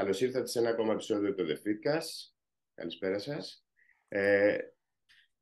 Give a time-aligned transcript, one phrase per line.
[0.00, 2.32] Καλώς ήρθατε σε ένα ακόμα επεισόδιο του The Fitcast.
[2.74, 3.66] Καλησπέρα σας.
[4.08, 4.58] Ε,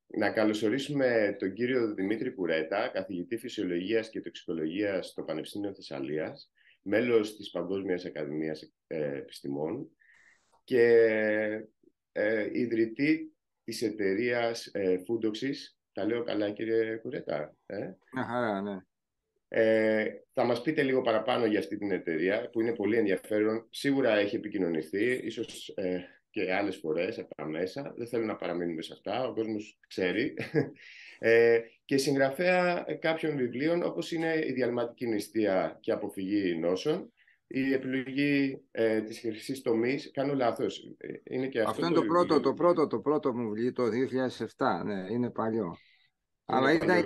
[0.07, 6.53] να καλωσορίσουμε τον κύριο Δημήτρη Κουρέτα, καθηγητή φυσιολογίας και τοξικολογίας στο Πανεπιστήμιο Θεσσαλίας,
[6.83, 9.91] μέλος της Παγκόσμιας Ακαδημίας ε, Επιστημών
[10.65, 10.87] και
[12.13, 15.03] ε, ιδρυτή της εταιρείας ε,
[15.93, 17.57] Τα λέω καλά κύριε Κουρέτα.
[17.67, 17.93] Ε;
[18.27, 18.79] χαρά, ναι.
[19.49, 23.67] Ε, θα μας πείτε λίγο παραπάνω για αυτή την εταιρεία που είναι πολύ ενδιαφέρον.
[23.71, 27.95] Σίγουρα έχει επικοινωνηθεί, ίσως ε, και άλλες φορές από τα μέσα.
[27.97, 30.35] Δεν θέλω να παραμείνουμε σε αυτά, ο κόσμος ξέρει.
[31.21, 37.13] Ε, και συγγραφέα κάποιων βιβλίων όπως είναι η διαλυματική νηστεία και αποφυγή νόσων
[37.51, 40.95] η επιλογή ε, της χρυσής τομής, κάνω λάθος.
[40.97, 43.85] Ε, είναι και αυτό, αυτό είναι το, πρώτο, το πρώτο, το πρώτο μου βιβλίο το
[43.85, 45.77] 2007, ναι, είναι παλιό.
[46.51, 47.05] Αλλά ήταν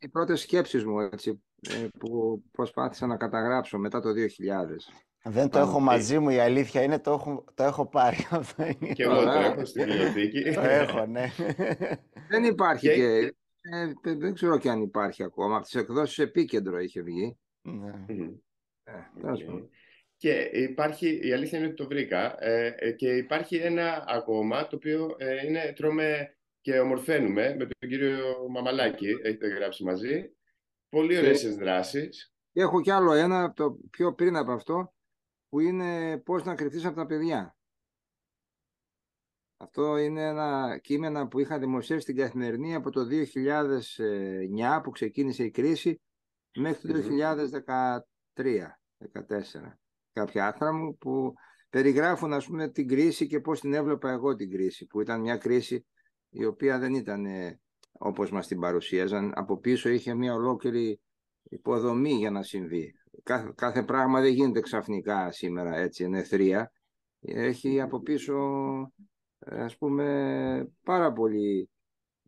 [0.00, 4.14] οι πρώτες σκέψεις μου έτσι, ε, που προσπάθησα να καταγράψω μετά το 2000.
[5.26, 8.16] Δεν το έχω μαζί μου, η αλήθεια είναι το έχω, το έχω πάρει.
[8.94, 10.42] Και εγώ το έχω στην βιβλιοθήκη.
[10.54, 11.30] το έχω, ναι.
[12.28, 13.34] Δεν υπάρχει και...
[13.60, 15.56] ε, δεν ξέρω και αν υπάρχει ακόμα.
[15.56, 17.38] Από τις εκδόσεις επίκεντρο είχε βγει.
[17.62, 18.04] Ναι.
[18.84, 18.92] Ε,
[20.16, 25.16] και υπάρχει, η αλήθεια είναι ότι το βρήκα, ε, και υπάρχει ένα ακόμα το οποίο
[25.46, 30.36] είναι τρώμε και ομορφαίνουμε με τον κύριο Μαμαλάκη, έχετε γράψει μαζί.
[30.88, 32.34] Πολύ ωραίες δράσεις.
[32.52, 34.94] Και έχω κι άλλο ένα, το πιο πριν από αυτό,
[35.48, 37.56] που είναι πώς να κρυφτείς από τα παιδιά.
[39.56, 45.50] Αυτό είναι ένα κείμενα που είχα δημοσιεύσει στην Καθημερινή από το 2009 που ξεκίνησε η
[45.50, 46.00] κρίση
[46.56, 46.98] μέχρι το
[48.34, 49.78] 2013-2014.
[50.12, 51.32] Κάποια άθρα μου που
[51.70, 55.36] περιγράφουν ας πούμε την κρίση και πώς την έβλεπα εγώ την κρίση που ήταν μια
[55.36, 55.86] κρίση
[56.34, 57.60] η οποία δεν ήταν ε,
[57.92, 59.32] όπως μας την παρουσίαζαν.
[59.34, 61.00] Από πίσω είχε μια ολόκληρη
[61.42, 62.94] υποδομή για να συμβεί.
[63.22, 66.72] Κάθε, κάθε πράγμα δεν γίνεται ξαφνικά σήμερα έτσι, είναι εθρία.
[67.20, 68.36] Έχει από πίσω,
[69.38, 71.70] ε, ας πούμε, πάρα πολύ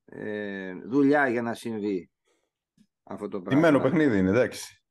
[0.05, 2.11] ε, δουλειά για να συμβεί
[3.03, 3.63] αυτό το πράγμα.
[3.63, 4.83] Στημένο παιχνίδι είναι, εντάξει.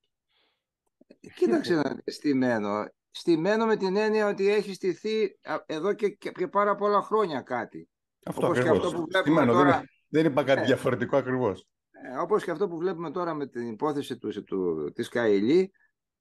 [1.36, 2.86] Κοίταξε, στημένο.
[3.12, 7.90] Στημένο με την έννοια ότι έχει στηθεί εδώ και, και πάρα πολλά χρόνια κάτι.
[8.26, 8.80] Αυτό Όπως ακριβώς.
[8.80, 9.72] Και αυτό που βλέπουμε τώρα...
[9.72, 11.68] δεν, δεν είπα κάτι ε, διαφορετικό ακριβώς.
[11.92, 15.72] Ε, όπως και αυτό που βλέπουμε τώρα με την υπόθεση του, του, της Καηλή,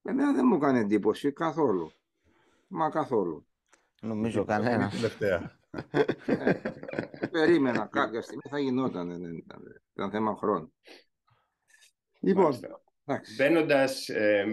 [0.03, 1.91] εμένα δεν μου κάνει εντύπωση καθόλου.
[2.69, 3.47] Μα καθόλου.
[4.01, 4.89] Νομίζω κανένα.
[4.89, 5.59] Τελευταία.
[6.27, 6.53] Ε,
[7.31, 9.09] περίμενα κάποια στιγμή θα γινόταν.
[9.09, 10.73] Δεν ήταν, ήταν θέμα χρόνου.
[12.21, 12.61] Λοιπόν,
[13.37, 14.45] Μπαίνοντας ε,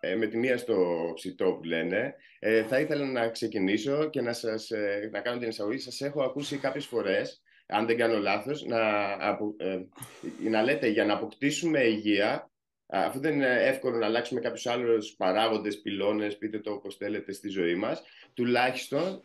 [0.00, 4.32] ε, με τη μία στο ψητό που λένε, ε, θα ήθελα να ξεκινήσω και να,
[4.32, 5.78] σας, ε, να κάνω την εισαγωγή.
[5.78, 8.80] Σας έχω ακούσει κάποιες φορές, αν δεν κάνω λάθος, να,
[10.50, 12.50] να λέτε για να αποκτήσουμε υγεία,
[12.86, 17.48] αφού δεν είναι εύκολο να αλλάξουμε κάποιους άλλους παράγοντες, πυλώνες, πείτε το όπως θέλετε στη
[17.48, 18.02] ζωή μας,
[18.34, 19.20] τουλάχιστον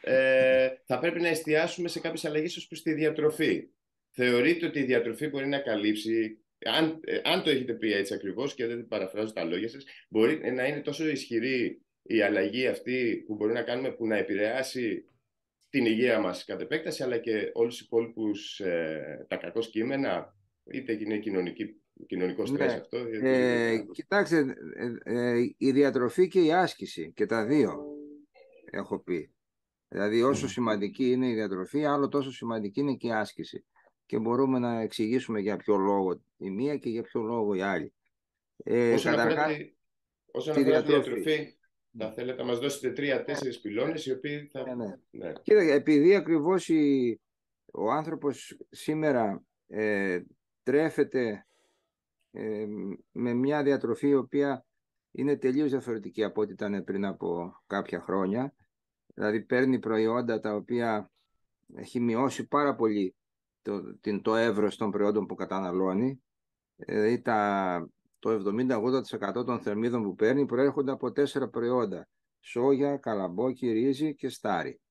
[0.86, 3.68] θα πρέπει να εστιάσουμε σε κάποιες αλλαγές ως προς τη διατροφή.
[4.12, 8.54] Θεωρείτε ότι η διατροφή μπορεί να καλύψει αν, ε, αν το έχετε πει έτσι ακριβώς
[8.54, 13.36] και δεν παραφράζω τα λόγια σας, μπορεί να είναι τόσο ισχυρή η αλλαγή αυτή που
[13.36, 15.06] μπορεί να κάνουμε που να επηρεάσει
[15.70, 20.36] την υγεία μας κατ' επέκταση, αλλά και όλους τους υπόλοιπους ε, τα κακό κείμενα,
[20.72, 22.48] είτε είναι κοινωνική, κοινωνικό ναι.
[22.48, 22.98] στρες αυτό.
[23.22, 24.56] Ε, κοιτάξτε,
[25.04, 27.86] ε, η διατροφή και η άσκηση και τα δύο
[28.72, 29.32] έχω πει.
[29.88, 33.66] Δηλαδή όσο σημαντική είναι η διατροφή, άλλο τόσο σημαντική είναι και η άσκηση
[34.08, 37.94] και μπορούμε να εξηγήσουμε για ποιο λόγο η μία και για ποιο λόγο η άλλη.
[38.64, 39.74] Ε, όσον αφορά τη,
[40.32, 41.58] όσον τη διατροφή,
[41.98, 44.64] θα θέλετε να μας δώσετε τρία-τέσσερις πυλώνες οι οποίοι θα...
[44.64, 44.98] Ναι, ναι.
[45.10, 45.34] ναι.
[45.42, 47.20] Κοίτα, επειδή ακριβώς η,
[47.74, 50.22] ο άνθρωπος σήμερα ε,
[50.64, 51.48] τρέφεται
[52.32, 52.66] ε,
[53.12, 54.66] με μια διατροφή η οποία
[55.12, 58.54] είναι τελείως διαφορετική από ό,τι ήταν πριν από κάποια χρόνια.
[59.14, 61.12] Δηλαδή παίρνει προϊόντα τα οποία
[61.76, 63.16] έχει μειώσει πάρα πολύ
[63.68, 66.24] το, την, το εύρος των προϊόντων που καταναλώνει.
[66.76, 68.44] Δηλαδή τα, το
[69.40, 72.08] 70-80% των θερμίδων που παίρνει προέρχονται από τέσσερα προϊόντα.
[72.40, 74.82] Σόγια, καλαμπόκι, ρύζι και στάρι.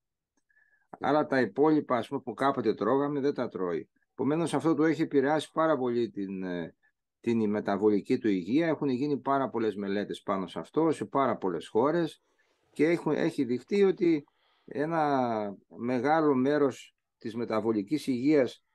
[1.01, 3.89] Άρα τα υπόλοιπα ας πούμε, που κάποτε τρώγαμε δεν τα τρώει.
[4.13, 6.75] Επομένως αυτό του έχει επηρεάσει πάρα πολύ την, ε,
[7.21, 8.67] την μεταβολική του υγεία.
[8.67, 12.23] Έχουν γίνει πάρα πολλές μελέτες πάνω σε αυτό σε πάρα πολλές χώρες
[12.73, 14.25] και έχουν, έχει δειχτεί ότι
[14.65, 18.66] ένα μεγάλο μέρος της μεταβολικής υγείας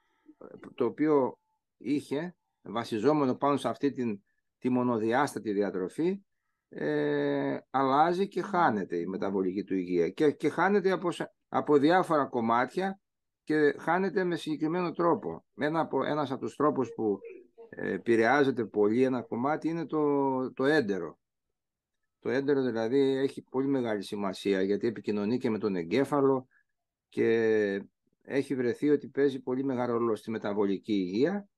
[0.76, 1.40] το οποίο
[1.78, 4.22] είχε βασιζόμενο πάνω σε αυτή την,
[4.58, 6.24] τη μονοδιάστατη διατροφή
[6.70, 11.10] ε, αλλάζει και χάνεται η μεταβολική του υγεία και, και χάνεται από,
[11.48, 13.00] από διάφορα κομμάτια
[13.44, 15.46] και χάνεται με συγκεκριμένο τρόπο.
[15.56, 17.20] Ένα από, ένας από τους τρόπους που
[17.70, 21.20] ε, επηρεάζεται πολύ ένα κομμάτι είναι το, το έντερο.
[22.20, 26.48] Το έντερο δηλαδή έχει πολύ μεγάλη σημασία γιατί επικοινωνεί και με τον εγκέφαλο
[27.10, 27.84] και
[28.21, 31.50] έχει βρεθεί ότι παίζει πολύ μεγάλο ρόλο στη μεταβολική υγεία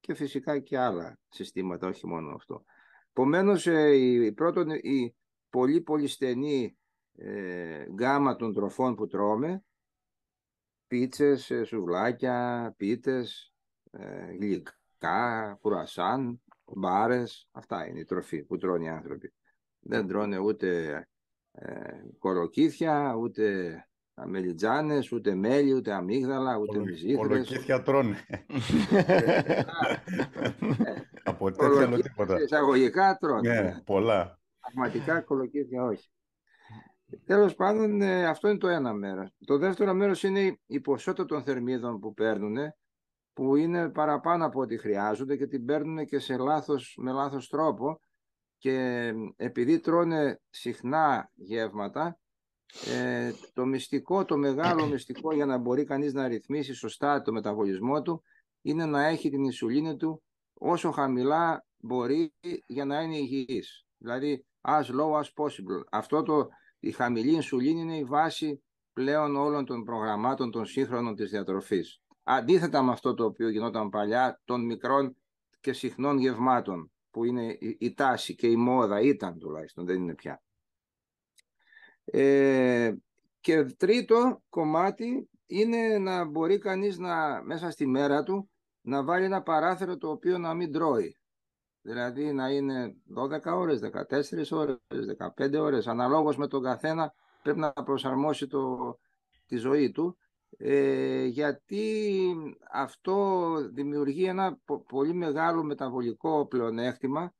[0.00, 2.64] και φυσικά και άλλα συστήματα, όχι μόνο αυτό.
[3.10, 5.16] Επομένως, ε, η, πρώτον, η
[5.50, 6.76] πολύ πολύ στενή
[7.16, 9.64] ε, γκάμα των τροφών που τρώμε,
[10.86, 13.52] πίτσες, ε, σουβλάκια, πίτες,
[13.90, 19.32] ε, γλυκά, κουρασάν, μπάρες, αυτά είναι η τροφή που τρώνε οι άνθρωποι.
[19.80, 20.96] Δεν τρώνε ούτε
[21.52, 23.74] ε, κοροκύθια, ούτε
[24.14, 27.16] αμελιτζάνες, ούτε μέλι, ούτε αμύγδαλα, ούτε μυζήθρες.
[27.16, 28.16] Κολοκύθια τρώνε.
[31.24, 32.42] Από τέτοια άλλο τίποτα.
[32.42, 33.54] Εισαγωγικά τρώνε.
[33.54, 34.40] Ναι, ναι, πολλά.
[34.60, 36.10] Πραγματικά κολοκύθια όχι.
[37.24, 39.34] Τέλος πάντων, ε, αυτό είναι το ένα μέρος.
[39.46, 42.56] Το δεύτερο μέρος είναι η ποσότητα των θερμίδων που παίρνουν,
[43.32, 48.00] που είναι παραπάνω από ό,τι χρειάζονται και την παίρνουν και σε λάθος, με λάθος τρόπο
[48.58, 52.18] και επειδή τρώνε συχνά γεύματα,
[52.86, 58.02] ε, το μυστικό, το μεγάλο μυστικό για να μπορεί κανείς να ρυθμίσει σωστά το μεταβολισμό
[58.02, 58.22] του
[58.62, 60.22] είναι να έχει την ισουλίνη του
[60.54, 62.32] όσο χαμηλά μπορεί
[62.66, 63.86] για να είναι υγιής.
[63.98, 65.82] Δηλαδή, as low as possible.
[65.90, 66.48] Αυτό το,
[66.78, 72.00] η χαμηλή ισουλίνη είναι η βάση πλέον όλων των προγραμμάτων των σύγχρονων της διατροφής.
[72.22, 75.16] Αντίθετα με αυτό το οποίο γινόταν παλιά των μικρών
[75.60, 80.42] και συχνών γευμάτων που είναι η, τάση και η μόδα ήταν τουλάχιστον, δεν είναι πια.
[82.04, 82.92] Ε,
[83.40, 88.50] και τρίτο κομμάτι είναι να μπορεί κανείς να, μέσα στη μέρα του
[88.80, 91.16] να βάλει ένα παράθυρο το οποίο να μην τρώει.
[91.82, 94.76] Δηλαδή να είναι 12 ώρες, 14 ώρες,
[95.36, 95.86] 15 ώρες.
[95.86, 98.98] Αναλόγως με τον καθένα πρέπει να προσαρμόσει το,
[99.46, 100.16] τη ζωή του.
[100.56, 102.34] Ε, γιατί
[102.72, 104.58] αυτό δημιουργεί ένα
[104.88, 107.32] πολύ μεγάλο μεταβολικό πλεονέκτημα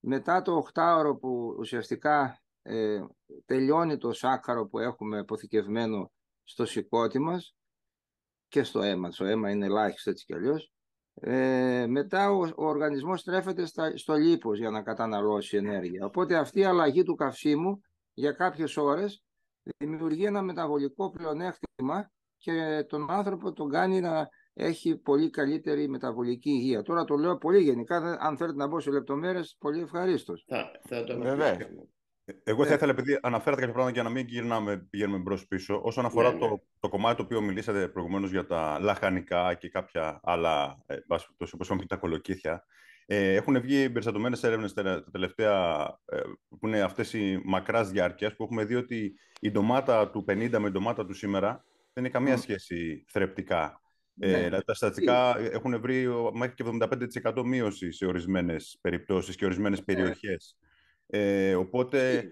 [0.00, 3.06] μετά το 8ωρο που ουσιαστικά ε,
[3.46, 6.12] τελειώνει το σάκαρο που έχουμε αποθηκευμένο
[6.44, 7.54] στο σηκώτη μας
[8.48, 9.08] και στο αίμα.
[9.08, 10.72] Το αίμα είναι ελάχιστο έτσι κι αλλιώς.
[11.14, 16.04] Ε, μετά ο, ο οργανισμός στρέφεται στα, στο λίπος για να καταναλώσει ενέργεια.
[16.04, 17.80] Οπότε αυτή η αλλαγή του καυσίμου
[18.12, 19.22] για κάποιες ώρες
[19.76, 26.82] δημιουργεί ένα μεταβολικό πλεονέκτημα και τον άνθρωπο τον κάνει να έχει πολύ καλύτερη μεταβολική υγεία.
[26.82, 30.44] Τώρα το λέω πολύ γενικά, αν θέλετε να μπω σε λεπτομέρειες, πολύ ευχαρίστως.
[30.48, 31.16] Θα, θα το
[32.44, 36.04] εγώ θα ήθελα, επειδή αναφέρατε κάποια πράγματα για να μην γυρνάμε, πηγαίνουμε μπρος πίσω, όσον
[36.04, 36.56] αφορά ναι, το, ναι.
[36.80, 40.96] το κομμάτι το οποίο μιλήσατε προηγουμένως για τα λαχανικά και κάποια άλλα, ε,
[41.52, 42.64] όπως είπαμε τα κολοκύθια.
[43.06, 46.20] Ε, έχουν βγει εμπεριστατωμένε έρευνες τα τελευταία, ε,
[46.60, 50.68] που είναι αυτές οι μακράς διάρκειας, που έχουμε δει ότι η ντομάτα του 50 με
[50.68, 53.80] η ντομάτα του σήμερα δεν έχει καμία σχέση θρεπτικά.
[54.20, 54.42] Ε, ναι.
[54.42, 56.64] δηλαδή τα στατιστικά έχουν βρει μέχρι και
[57.24, 59.94] 75% μείωση σε ορισμένες περιπτώσεις και ορισμένες ναι.
[61.08, 61.50] Περιοχέ.
[61.50, 62.30] Ε, οπότε...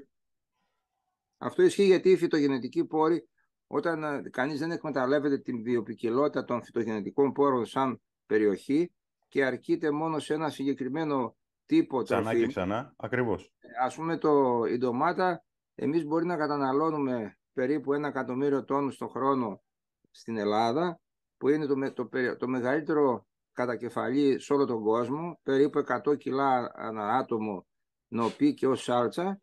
[1.38, 3.28] Αυτό ισχύει γιατί οι φυτογενετικοί πόροι,
[3.66, 8.92] όταν ε, κανείς δεν εκμεταλλεύεται την βιοπικιλότητα των φυτογενετικών πόρων σαν περιοχή
[9.28, 11.36] και αρκείται μόνο σε ένα συγκεκριμένο
[11.66, 12.36] τύπο ξανά τροφή.
[12.36, 13.52] Ξανά και ξανά, ακριβώς.
[13.58, 15.44] Ε, ας πούμε το, η ντομάτα,
[15.74, 19.62] εμείς μπορεί να καταναλώνουμε περίπου ένα εκατομμύριο τόνους το χρόνο
[20.10, 21.00] στην Ελλάδα,
[21.36, 27.08] που είναι το, το, το μεγαλύτερο κατακεφαλή σε όλο τον κόσμο, περίπου 100 κιλά ανά
[27.08, 27.66] άτομο
[28.08, 29.40] νοπή και ως σάλτσα.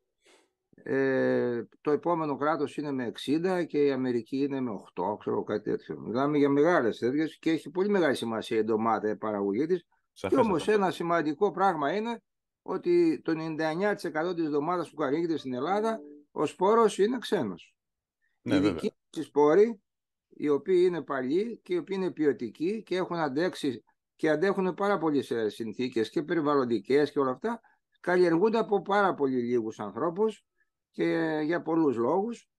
[0.75, 5.69] Ε, το επόμενο κράτος είναι με 60 και η Αμερική είναι με 8, ξέρω κάτι
[5.69, 5.99] τέτοιο.
[5.99, 9.85] Μιλάμε για μεγάλες τέτοιες και έχει πολύ μεγάλη σημασία η ντομάτα η παραγωγή της.
[10.13, 12.21] Και όμως ένα σημαντικό πράγμα είναι
[12.61, 15.99] ότι το 99% της ντομάτας που καλλιεργείται στην Ελλάδα
[16.31, 17.75] ο σπόρος είναι ξένος.
[18.41, 19.81] Ναι, οι δικοί σπόροι,
[20.29, 23.83] οι οποίοι είναι παλιοί και οι οποίοι είναι ποιοτικοί και έχουν αντέξει
[24.15, 27.61] και αντέχουν πάρα πολλές συνθήκες και περιβαλλοντικές και όλα αυτά,
[28.03, 30.45] καλλιεργούνται από πάρα πολύ λίγους ανθρώπους
[30.91, 32.49] και για πολλούς λόγους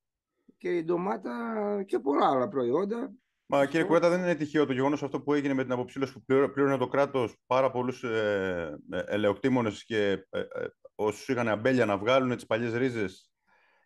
[0.57, 3.13] και η ντομάτα και πολλά άλλα προϊόντα.
[3.47, 6.25] Μα κύριε Κουέτα, δεν είναι τυχαίο το γεγονός αυτό που έγινε με την αποψήλωση που
[6.25, 10.47] πλήρωνε το κράτος πάρα πολλούς ε, ε ελαιοκτήμονες και ε, ε,
[10.95, 13.31] όσους είχαν αμπέλια να βγάλουν τις παλιές ρίζες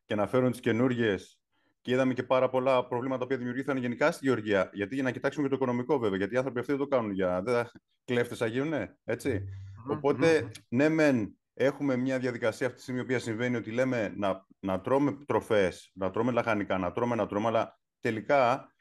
[0.05, 1.41] και να φέρουν τις καινούργιες.
[1.81, 4.71] Και είδαμε και πάρα πολλά προβλήματα που δημιουργήθηκαν γενικά στη Γεωργία.
[4.73, 6.19] Γιατί για να κοιτάξουμε και το οικονομικό, βέβαια.
[6.19, 7.43] Γιατί οι άνθρωποι αυτοί δεν το κάνουν για.
[7.43, 7.67] Δεν
[8.05, 8.73] κλέφτες αγίουν,
[9.05, 9.45] έτσι.
[9.89, 14.81] Οπότε, ναι, μεν έχουμε μια διαδικασία αυτή τη στιγμή που συμβαίνει ότι λέμε να, να
[14.81, 18.73] τρώμε τροφές, να τρώμε λαχανικά, να τρώμε, να τρώμε, αλλά τελικά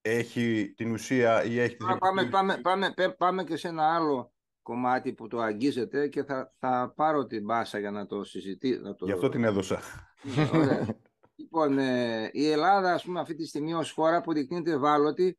[0.00, 1.76] έχει την ουσία ή έχει...
[1.98, 6.92] Πάμε, πάμε, πάμε, πάμε και σε ένα άλλο κομμάτι που το αγγίζεται και θα, θα
[6.96, 8.94] πάρω την μπάσα για να το συζητήσω.
[8.94, 9.06] Το...
[9.06, 9.80] Γι' αυτό την έδωσα.
[11.40, 15.38] λοιπόν, ε, η Ελλάδα, ας πούμε, αυτή τη στιγμή ως χώρα που δεικνύεται ευάλωτη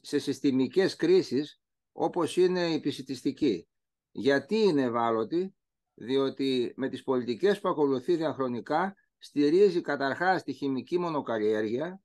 [0.00, 1.60] σε συστημικές κρίσεις
[1.92, 3.69] όπως είναι η επισητιστική.
[4.10, 5.54] Γιατί είναι ευάλωτη,
[5.94, 12.02] διότι με τις πολιτικές που ακολουθεί διαχρονικά στηρίζει καταρχάς τη χημική μονοκαλλιέργεια,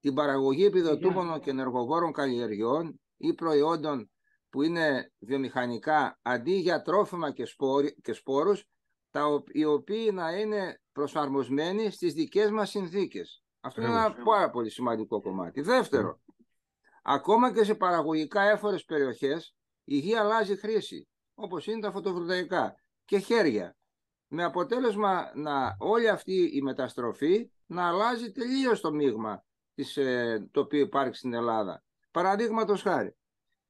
[0.00, 4.10] την παραγωγή επιδοτούμενων και ενεργοβόρων καλλιεργειών ή προϊόντων
[4.50, 8.64] που είναι βιομηχανικά αντί για τρόφιμα και, σπόρ, και σπόρους,
[9.10, 13.42] τα, οι οποίοι να είναι προσαρμοσμένοι στις δικές μας συνθήκες.
[13.60, 15.60] Αυτό είναι ένα πάρα πολύ σημαντικό κομμάτι.
[15.60, 16.20] Δεύτερο,
[17.02, 19.54] ακόμα και σε παραγωγικά έφορες περιοχές
[19.84, 21.07] η γη αλλάζει χρήση,
[21.40, 23.76] όπως είναι τα φωτοβολταϊκά και χέρια.
[24.28, 30.60] Με αποτέλεσμα να όλη αυτή η μεταστροφή να αλλάζει τελείως το μείγμα της, ε, το
[30.60, 31.82] οποίο υπάρχει στην Ελλάδα.
[32.10, 33.16] Παραδείγματος χάρη,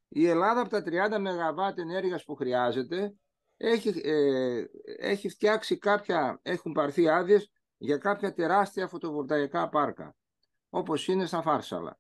[0.09, 3.15] η Ελλάδα από τα 30 ΜΒ ενέργειας που χρειάζεται
[3.57, 4.65] έχει, ε,
[4.99, 10.17] έχει φτιάξει κάποια, έχουν πάρθει άδειες για κάποια τεράστια φωτοβολταϊκά πάρκα,
[10.69, 11.99] όπως είναι στα Φάρσαλα.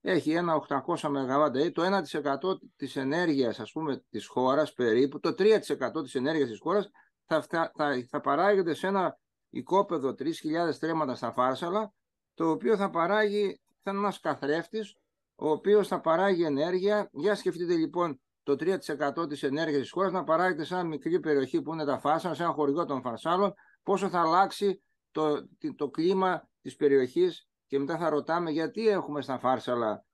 [0.00, 5.34] Έχει ένα 800 ΜΒ, δηλαδή το 1% της ενέργειας ας πούμε της χώρας περίπου, το
[5.38, 6.90] 3% της ενέργειας της χώρας
[7.26, 7.72] θα, θα,
[8.08, 9.18] θα παράγεται σε ένα
[9.50, 11.92] οικόπεδο 3.000 τρέματα στα Φάρσαλα,
[12.34, 14.96] το οποίο θα παράγει, θα είναι ένας καθρέφτης,
[15.34, 17.08] ο οποίος θα παράγει ενέργεια.
[17.12, 21.62] Για σκεφτείτε λοιπόν το 3% της ενέργειας της χώρας να παράγεται σε μια μικρή περιοχή
[21.62, 26.48] που είναι τα Φάρσαλα, σε ένα χορηγό των Φαρσάλων, πόσο θα αλλάξει το, το κλίμα
[26.62, 30.04] της περιοχής και μετά θα ρωτάμε γιατί έχουμε στα Φάρσαλα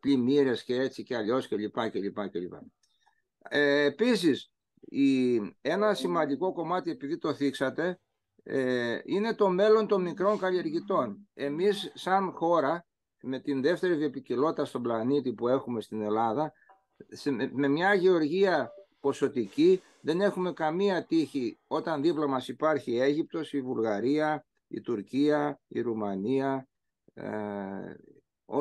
[0.00, 2.66] πλημμύρες και έτσι και αλλιώς και λοιπά και λοιπά και λοιπά.
[3.38, 8.00] Ε, επίσης, η, ένα σημαντικό κομμάτι επειδή το θίξατε
[8.42, 11.28] ε, είναι το μέλλον των μικρών καλλιεργητών.
[11.34, 12.86] Εμείς σαν χώρα
[13.22, 16.52] με την δεύτερη διεπικιλότητα στον πλανήτη που έχουμε στην Ελλάδα
[17.52, 23.60] με μια γεωργία ποσοτική δεν έχουμε καμία τύχη όταν δίπλα μας υπάρχει η Αίγυπτος, η
[23.60, 26.77] Βουλγαρία, η Τουρκία, η Ρουμανία, ε,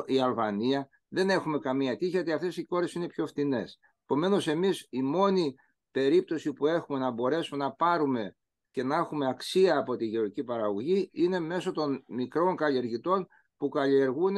[0.06, 0.90] η Αλβανία.
[1.08, 3.80] Δεν έχουμε καμία τύχη γιατί αυτές οι κόρες είναι πιο φτηνές.
[4.04, 5.56] Επομένως, εμείς η μόνη
[5.92, 8.36] περίπτωση που έχουμε να μπορέσουμε να πάρουμε
[8.72, 14.36] και να έχουμε αξία από τη γεωργική παραγωγή είναι μέσω των μικρών καλλιεργητών που καλλιεργούν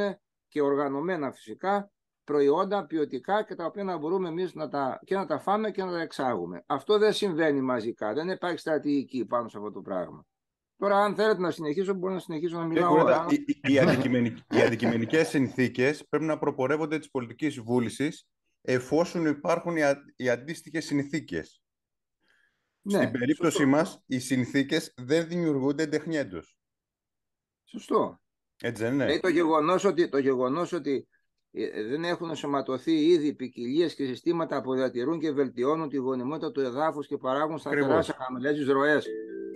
[0.48, 1.92] και οργανωμένα φυσικά
[2.24, 5.84] προϊόντα ποιοτικά και τα οποία να μπορούμε εμείς να τα, και να τα φάμε και
[5.84, 6.64] να τα εξάγουμε.
[6.66, 10.26] Αυτό δεν συμβαίνει μαζικά, δεν υπάρχει στρατηγική πάνω σε αυτό το πράγμα.
[10.80, 12.94] Τώρα, αν θέλετε να συνεχίσω, μπορώ να συνεχίσω να μιλάω.
[12.94, 13.74] Ωραία, οι, οι,
[14.50, 18.28] οι αντικειμενικές συνθήκες πρέπει να προπορεύονται της πολιτικής βούλησης
[18.62, 21.62] εφόσον υπάρχουν οι, α, οι αντίστοιχες συνθήκες.
[22.82, 23.70] Ναι, Στην περίπτωση σωστό.
[23.70, 26.58] μας, οι συνθήκες δεν δημιουργούνται τεχνιέντος.
[27.64, 28.22] Σωστό.
[28.62, 31.19] Έτσι δεν είναι; Ε, το, γεγονός ότι, το γεγονός ότι ε,
[31.90, 37.08] δεν έχουν σωματωθεί ήδη ποικιλίες και συστήματα που διατηρούν και βελτιώνουν τη γονιμότητα του εδάφους
[37.08, 39.08] και παράγουν σταθερά σε χαμηλές ροές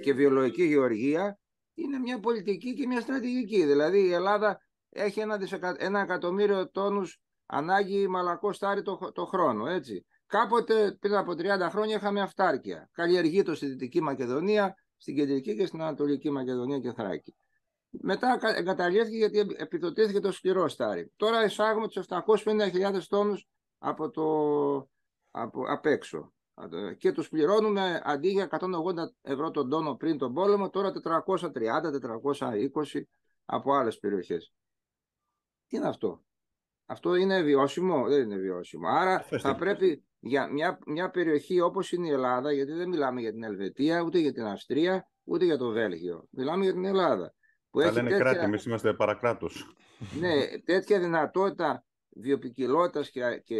[0.01, 1.39] και βιολογική γεωργία,
[1.73, 3.65] είναι μια πολιτική και μια στρατηγική.
[3.65, 4.59] Δηλαδή η Ελλάδα
[4.89, 5.39] έχει ένα,
[5.77, 10.05] ένα εκατομμύριο τόνους ανάγκη μαλακό στάρι το, το χρόνο, έτσι.
[10.25, 11.35] Κάποτε πριν από 30
[11.69, 12.89] χρόνια είχαμε αυτάρκεια.
[12.91, 17.35] Καλλιεργείται στη Δυτική Μακεδονία, στην Κεντρική και στην Ανατολική Μακεδονία και Θράκη.
[18.01, 21.11] Μετά εγκαταλείφθηκε γιατί επιδοτήθηκε το σκληρό στάρι.
[21.15, 23.47] Τώρα εισάγουμε τους 750.000 τόνους
[23.77, 24.23] από το,
[25.31, 26.33] από, απ' έξω.
[26.97, 28.59] Και τους πληρώνουμε αντί για 180
[29.21, 33.01] ευρώ τον τόνο πριν τον πόλεμο, τώρα 430-420
[33.45, 34.53] από άλλες περιοχές.
[35.67, 36.23] Τι είναι αυτό;
[36.85, 38.87] Αυτό είναι βιώσιμο, δεν είναι βιώσιμο.
[38.87, 43.31] Άρα θα πρέπει για μια, μια περιοχή όπως είναι η Ελλάδα, γιατί δεν μιλάμε για
[43.31, 46.27] την Ελβετία, ούτε για την Αυστρία, ούτε για το Βέλγιο.
[46.29, 47.33] Μιλάμε για την Ελλάδα.
[47.73, 48.23] Που έχει λένε τέτοια...
[48.23, 49.75] κράτη, εμείς είμαστε παρακράτος.
[50.19, 53.57] Ναι, τέτοια δυνατότητα βιοπικιλότητας και, και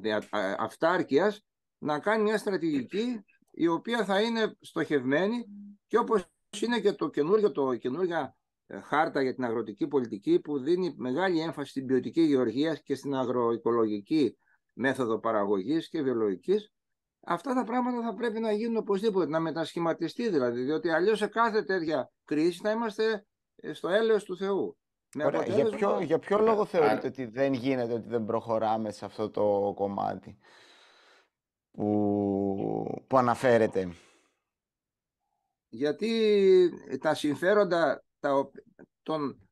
[0.00, 0.18] ε,
[0.58, 1.44] αυτάρκειας
[1.78, 5.44] να κάνει μια στρατηγική η οποία θα είναι στοχευμένη
[5.86, 8.36] και όπως είναι και το καινούργιο, το καινούργια
[8.66, 13.14] ε, χάρτα για την αγροτική πολιτική που δίνει μεγάλη έμφαση στην ποιοτική γεωργία και στην
[13.14, 14.38] αγροοικολογική
[14.72, 16.72] μέθοδο παραγωγής και βιολογικής,
[17.20, 21.62] αυτά τα πράγματα θα πρέπει να γίνουν οπωσδήποτε, να μετασχηματιστεί δηλαδή, διότι αλλιώς σε κάθε
[21.62, 23.27] τέτοια κρίση θα είμαστε ε,
[23.72, 24.76] στο έλεος του Θεού.
[25.24, 29.30] Ωραία, για, ποιο, για ποιο λόγο θεωρείτε ότι δεν γίνεται, ότι δεν προχωράμε σε αυτό
[29.30, 30.38] το κομμάτι
[31.70, 33.92] που, που αναφέρεται.
[35.68, 38.50] Γιατί τα συμφέροντα τα,
[39.02, 39.48] των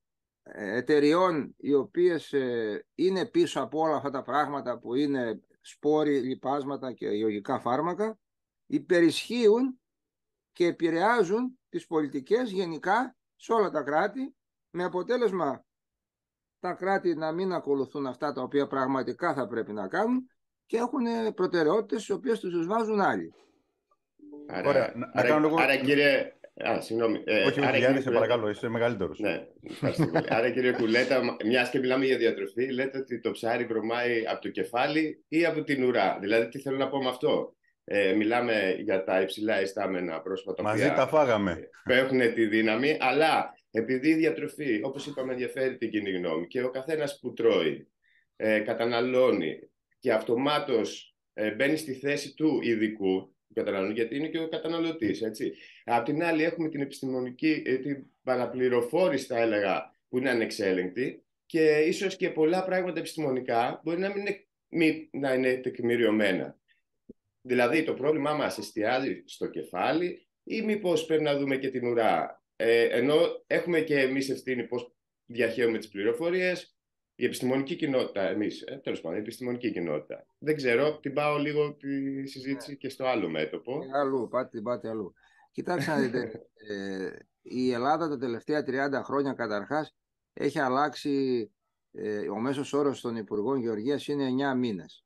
[0.52, 6.92] εταιριών οι οποίες ε, είναι πίσω από όλα αυτά τα πράγματα που είναι σπόροι, λιπάσματα
[6.92, 8.18] και ιογικά φάρμακα
[8.66, 9.80] υπερισχύουν
[10.52, 14.35] και επηρεάζουν τις πολιτικές γενικά σε όλα τα κράτη
[14.71, 15.64] με αποτέλεσμα
[16.61, 20.31] τα κράτη να μην ακολουθούν αυτά τα οποία πραγματικά θα πρέπει να κάνουν
[20.66, 23.35] και έχουν προτεραιότητες τις οποίες τους βάζουν άλλοι.
[24.49, 24.93] Άρα, Ωραία.
[24.95, 25.61] Να, άρα, κάνω λίγο...
[25.61, 27.23] άρα κύριε, Α, συγγνώμη.
[27.25, 29.19] Ε, όχι, όχι, Γιάννη, σε παρακαλώ, είσαι μεγαλύτερος.
[29.19, 29.47] Ναι,
[30.28, 34.49] Άρα, κύριε Κουλέτα, μιας και μιλάμε για διατροφή, λέτε ότι το ψάρι βρωμάει από το
[34.49, 36.19] κεφάλι ή από την ουρά.
[36.21, 37.55] Δηλαδή, τι θέλω να πω με αυτό;
[37.88, 40.62] Ε, μιλάμε για τα υψηλά ειστάμενα πρόσφατα.
[40.62, 41.69] Μαζί τα φάγαμε.
[41.85, 46.71] Έχουν τη δύναμη, αλλά επειδή η διατροφή, όπως είπαμε, ενδιαφέρει την κοινή γνώμη και ο
[46.71, 47.88] καθένας που τρώει,
[48.37, 49.59] ε, καταναλώνει
[49.99, 55.52] και αυτομάτως ε, μπαίνει στη θέση του ειδικού, καταναλώνει, γιατί είναι και ο καταναλωτής, έτσι.
[55.85, 61.78] Απ' την άλλη έχουμε την επιστημονική, ε, την παραπληροφόρηση, θα έλεγα, που είναι ανεξέλεγκτη και
[61.78, 64.26] ίσως και πολλά πράγματα επιστημονικά μπορεί να μην
[64.69, 66.57] είναι, να είναι τεκμηριωμένα.
[67.47, 72.43] Δηλαδή το πρόβλημά μας εστιάζει στο κεφάλι ή μήπως πρέπει να δούμε και την ουρά;
[72.57, 74.95] Ε, ενώ έχουμε και εμείς ευθύνη πώς
[75.26, 76.76] διαχέουμε τις πληροφορίες,
[77.15, 80.26] η επιστημονική κοινότητα, εμείς, ε, τέλος πάντων, η επιστημονική κοινότητα.
[80.38, 82.76] Δεν ξέρω, την πάω λίγο τη συζήτηση ναι.
[82.76, 83.81] και στο άλλο μέτωπο.
[83.81, 85.15] Και αλλού, πάτε, πάτε αλλού.
[85.53, 87.11] Κοιτάξτε να δείτε, ε,
[87.43, 89.97] η Ελλάδα τα τελευταία 30 χρόνια καταρχάς
[90.33, 91.50] έχει αλλάξει,
[91.93, 95.05] ε, ο μέσος όρος των Υπουργών Γεωργίας είναι 9 μήνες.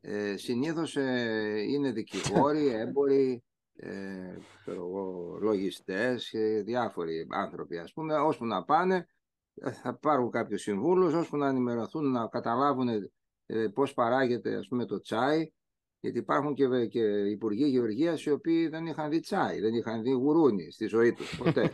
[0.00, 3.44] Ε, συνήθως ε, είναι δικηγόροι, έμποροι,
[3.76, 4.36] ε,
[5.40, 9.06] λογιστές, ε, διάφοροι άνθρωποι ας πούμε, ώσπου να πάνε
[9.54, 12.88] ε, θα πάρουν κάποιους συμβούλους, ώσπου να ενημερωθούν, να καταλάβουν
[13.46, 15.52] ε, πώς παράγεται ας πούμε το τσάι,
[16.00, 20.10] γιατί υπάρχουν και, και υπουργοί γεωργίας οι οποίοι δεν είχαν δει τσάι, δεν είχαν δει
[20.10, 21.72] γουρούνι στη ζωή τους ποτέ.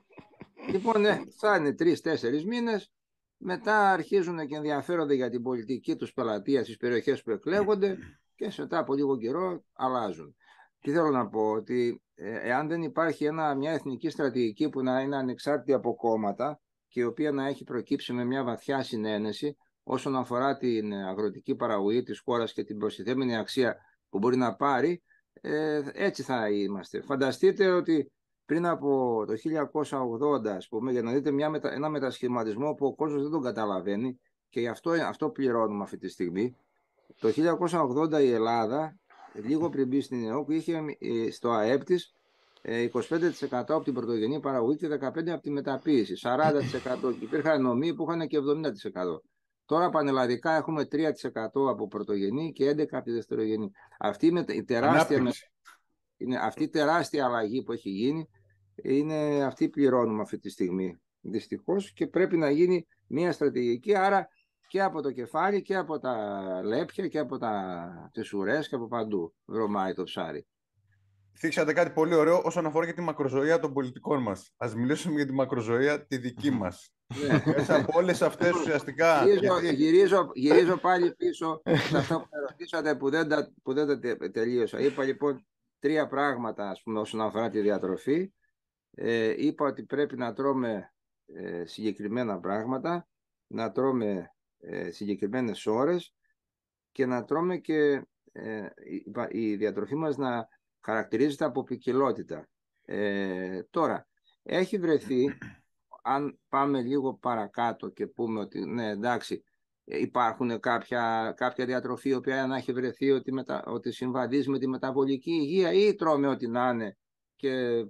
[0.72, 2.92] λοιπόν, ναι, θα είναι τρει-τέσσερι μήνες
[3.36, 7.98] μετά αρχίζουν και ενδιαφέρονται για την πολιτική τους πελατεία στις περιοχές που εκλέγονται
[8.34, 10.36] και σε μετά από λίγο καιρό αλλάζουν.
[10.80, 15.00] Τι θέλω να πω, ότι ε, εάν δεν υπάρχει ένα, μια εθνική στρατηγική που να
[15.00, 20.16] είναι ανεξάρτητη από κόμματα και η οποία να έχει προκύψει με μια βαθιά συνένεση όσον
[20.16, 23.76] αφορά την αγροτική παραγωγή της χώρας και την προστιθέμενη αξία
[24.08, 25.02] που μπορεί να πάρει,
[25.40, 27.00] ε, έτσι θα είμαστε.
[27.00, 28.12] Φανταστείτε ότι
[28.46, 33.22] πριν από το 1980, ας πούμε, για να δείτε μια, ένα μετασχηματισμό που ο κόσμος
[33.22, 36.56] δεν τον καταλαβαίνει και γι' αυτό, αυτό πληρώνουμε αυτή τη στιγμή.
[37.20, 38.98] Το 1980 η Ελλάδα,
[39.32, 42.14] λίγο πριν μπει στην ΕΟΚ, είχε ε, στο ΑΕΠ της
[42.62, 46.14] 25% ε, από την πρωτογενή παραγωγή και 15% από τη μεταποίηση.
[46.22, 46.60] 40%
[47.00, 48.40] και υπήρχαν νομοί που είχαν και 70%.
[49.64, 51.06] Τώρα πανελλαδικά έχουμε 3%
[51.68, 53.70] από πρωτογενή και 11% από τη δευτερογενή.
[53.98, 55.32] Αυτή η τεράστια,
[56.16, 58.28] είναι αυτή η τεράστια αλλαγή που έχει γίνει
[58.82, 64.28] είναι αυτή πληρώνουμε αυτή τη στιγμή δυστυχώς και πρέπει να γίνει μια στρατηγική άρα
[64.68, 66.16] και από το κεφάλι και από τα
[66.64, 68.34] λέπια και από τα τις
[68.68, 70.46] και από παντού βρωμάει το ψάρι.
[71.38, 74.52] Θίξατε κάτι πολύ ωραίο όσον αφορά και τη μακροζωία των πολιτικών μας.
[74.56, 76.90] Ας μιλήσουμε για τη μακροζωία τη δική μας.
[77.26, 77.52] Ναι.
[77.56, 79.24] Μέσα από όλες αυτές ουσιαστικά...
[79.24, 83.86] Γυρίζω, γυρίζω, γυρίζω πάλι πίσω σε αυτό που με ρωτήσατε που δεν τα, που δεν
[83.86, 84.80] τα τελείωσα.
[84.80, 85.46] Είπα λοιπόν
[85.78, 88.32] τρία πράγματα ας πούμε, όσον αφορά τη διατροφή
[88.98, 90.92] ε, είπα ότι πρέπει να τρώμε
[91.26, 93.08] ε, συγκεκριμένα πράγματα,
[93.46, 96.14] να τρώμε ε, συγκεκριμένες ώρες
[96.92, 98.66] και να τρώμε και ε,
[99.28, 100.48] η διατροφή μας να
[100.80, 102.48] χαρακτηρίζεται από ποικιλότητα.
[102.84, 104.08] Ε, τώρα,
[104.42, 105.38] έχει βρεθεί,
[106.02, 109.42] αν πάμε λίγο παρακάτω και πούμε ότι ναι εντάξει,
[109.84, 114.68] υπάρχουν κάποια, κάποια διατροφή η οποία να έχει βρεθεί ότι, μετα, ότι συμβαδίζει με τη
[114.68, 116.96] μεταβολική υγεία ή τρώμε ό,τι να είναι
[117.36, 117.84] και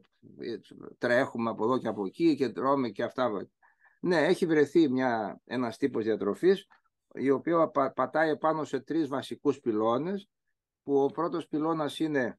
[0.99, 3.49] τρέχουμε από εδώ και από εκεί και τρώμε και αυτά.
[4.01, 6.67] Ναι, έχει βρεθεί μια, ένας τύπος διατροφής
[7.15, 10.29] η οποία πατάει πάνω σε τρεις βασικούς πυλώνες
[10.83, 12.39] που ο πρώτος πυλώνας είναι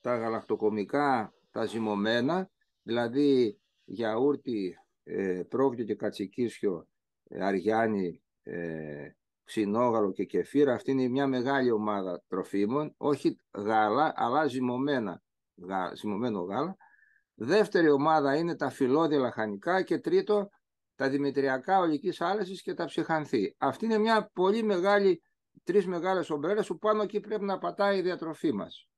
[0.00, 2.50] τα γαλακτοκομικά, τα ζυμωμένα,
[2.82, 6.88] δηλαδή γιαούρτι, ε, πρόβιο και κατσικίσιο,
[7.28, 9.10] ε, αριάνι, ε,
[9.44, 10.74] ξινόγαλο και κεφύρα.
[10.74, 15.22] Αυτή είναι μια μεγάλη ομάδα τροφίμων, όχι γάλα, αλλά ζυμωμένα
[15.94, 16.76] ζυμωμένο γάλα.
[17.34, 20.48] Δεύτερη ομάδα είναι τα φυλώδια λαχανικά και τρίτο
[20.94, 23.54] τα δημητριακά ολικής άλεσης και τα ψυχανθή.
[23.58, 25.22] Αυτή είναι μια πολύ μεγάλη,
[25.64, 28.88] τρεις μεγάλες ομπρέλες που πάνω εκεί πρέπει να πατάει η διατροφή μας.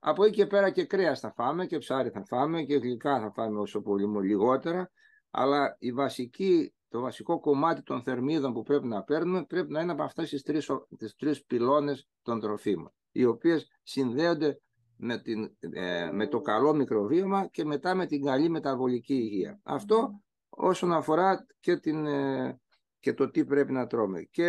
[0.00, 3.32] Από εκεί και πέρα και κρέας θα φάμε και ψάρι θα φάμε και γλυκά θα
[3.32, 4.90] φάμε όσο πολύ λιγότερα,
[5.30, 9.92] αλλά η βασική, το βασικό κομμάτι των θερμίδων που πρέπει να παίρνουμε πρέπει να είναι
[9.92, 14.60] από αυτές τις τρεις, τις τρεις πυλώνες των τροφίμων, οι οποίες συνδέονται
[14.98, 19.60] με, την, ε, με το καλό μικροβίωμα και μετά με την καλή μεταβολική υγεία.
[19.62, 22.60] Αυτό όσον αφορά και, την, ε,
[23.00, 24.22] και το τι πρέπει να τρώμε.
[24.22, 24.48] Και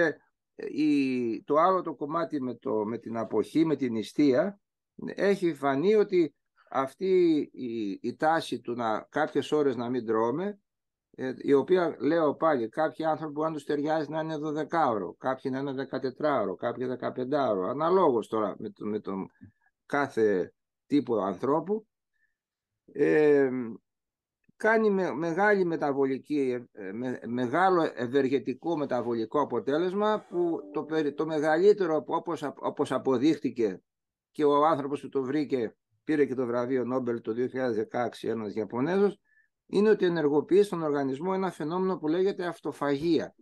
[0.56, 4.60] ε, η, το άλλο το κομμάτι με, το, με την αποχή, με την νηστεία,
[5.06, 6.36] έχει φανεί ότι
[6.70, 10.60] αυτή η, η τάση του να κάποιες ώρες να μην τρώμε,
[11.38, 15.88] η οποία λέω πάλι κάποιοι άνθρωποι αν τους ταιριάζει να είναι 12ωρο, κάποιοι να είναι
[15.92, 19.12] 14ωρο, κάποιοι 15ωρο, αναλόγως τώρα με, το, με, το,
[19.90, 20.54] κάθε
[20.86, 21.88] τύπο ανθρώπου
[22.94, 23.50] ε,
[24.56, 32.44] κάνει με, μεγάλη μεταβολική, ε, με, μεγάλο ευεργετικό μεταβολικό αποτέλεσμα που το, το μεγαλύτερο όπως,
[32.56, 33.82] όπως αποδείχτηκε
[34.32, 37.34] και ο άνθρωπος που το βρήκε πήρε και το βραβείο Νόμπελ το
[37.92, 39.20] 2016 ένας Ιαπωνέζος,
[39.66, 43.36] είναι ότι ενεργοποιεί στον οργανισμό ένα φαινόμενο που λέγεται αυτοφαγία.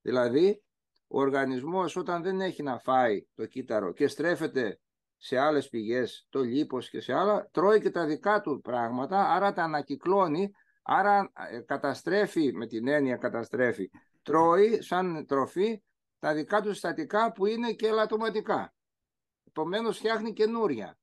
[0.00, 0.62] Δηλαδή,
[1.06, 4.78] ο οργανισμός όταν δεν έχει να φάει το κύτταρο και στρέφεται
[5.16, 9.52] σε άλλες πηγές, το λίπος και σε άλλα, τρώει και τα δικά του πράγματα, άρα
[9.52, 10.50] τα ανακυκλώνει,
[10.82, 13.90] άρα ε, καταστρέφει, με την έννοια καταστρέφει,
[14.22, 15.82] τρώει σαν τροφή
[16.18, 18.74] τα δικά του συστατικά που είναι και ελαττωματικά.
[19.44, 20.98] Επομένως φτιάχνει καινούρια.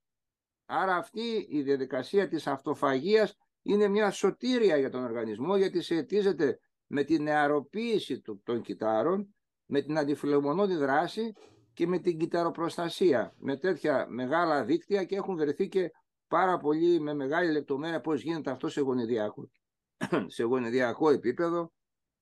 [0.66, 7.04] Άρα αυτή η διαδικασία της αυτοφαγίας είναι μια σωτήρια για τον οργανισμό γιατί σχετίζεται με
[7.04, 11.34] την νεαροποίηση των κυτάρων, με την αντιφιλομονώδη δράση
[11.82, 13.34] και με την κυταροπροστασία.
[13.38, 15.92] Με τέτοια μεγάλα δίκτυα και έχουν βρεθεί και
[16.28, 19.50] πάρα πολύ με μεγάλη λεπτομέρεια πώς γίνεται αυτό σε γονιδιακό,
[20.36, 21.72] σε γονιδιακό επίπεδο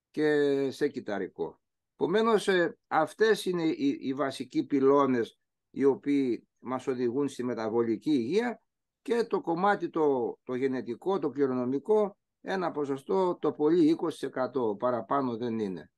[0.10, 1.60] και σε κυταρικό.
[1.94, 5.38] Επομένως, ε, αυτές είναι οι, οι βασικοί πυλώνες
[5.70, 8.62] οι οποίοι μας οδηγούν στη μεταβολική υγεία
[9.02, 15.60] και το κομμάτι το, το γενετικό, το κληρονομικό, ένα ποσοστό το πολύ 20% παραπάνω δεν
[15.60, 15.92] είναι.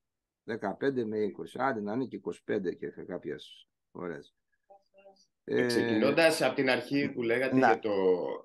[0.46, 4.36] 15 με 20, άντε να είναι και 25 και κάποιες φορές.
[5.44, 7.92] Ε, Ξεκινώντας από την αρχή που λέγατε για, το,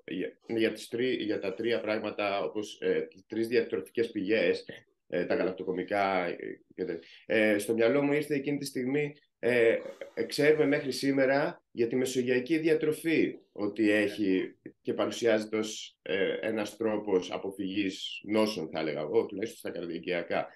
[0.05, 4.65] για, για, τις τρί, για τα τρία πράγματα, όπως ε, τις τρεις διατροφικές πηγές,
[5.07, 9.77] ε, τα γαλακτοκομικά, ε, ε, στο μυαλό μου ήρθε εκείνη τη στιγμή ε,
[10.27, 17.31] ξέρουμε μέχρι σήμερα για τη μεσογειακή διατροφή ότι έχει και παρουσιάζεται ως ε, ένας τρόπος
[17.31, 20.47] αποφυγής νόσων, θα έλεγα εγώ, τουλάχιστον στα καρδιακιακά.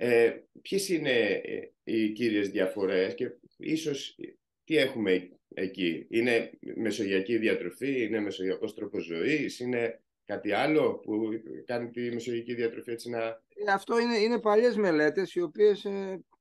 [0.00, 0.32] Ε,
[0.62, 4.16] ποιες είναι ε, οι κύριες διαφορές και ίσως
[4.64, 11.28] τι έχουμε εκεί; Είναι μεσογειακή διατροφή, είναι μεσογειακός τρόπος ζωής, είναι κάτι άλλο που
[11.64, 13.22] κάνει τη μεσογειακή διατροφή έτσι να...
[13.22, 15.82] Ε, αυτό είναι, είναι παλιές μελέτες οι οποίες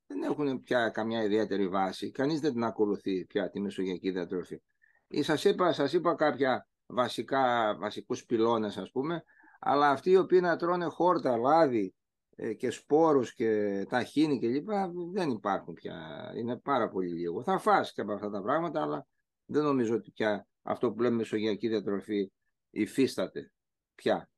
[0.08, 2.12] δεν έχουν πια καμιά ιδιαίτερη βάση.
[2.12, 4.62] Κανείς δεν την ακολουθεί πια τη μεσογειακή διατροφή.
[5.08, 9.24] Ή σας είπα, σας είπα κάποια βασικά, βασικούς πυλώνες ας πούμε,
[9.60, 11.97] αλλά αυτοί οι οποίοι να τρώνε χόρτα, λάδι ε,
[12.58, 16.32] και σπόρους και ταχίνι και λοιπά δεν υπάρχουν πια.
[16.38, 17.44] Είναι πάρα πολύ λίγο.
[17.44, 19.08] Θα φας και από αυτά τα πράγματα, αλλά
[19.46, 22.32] δεν νομίζω ότι πια αυτό που λέμε μεσογειακή διατροφή
[22.70, 23.52] υφίσταται
[23.96, 24.30] πια.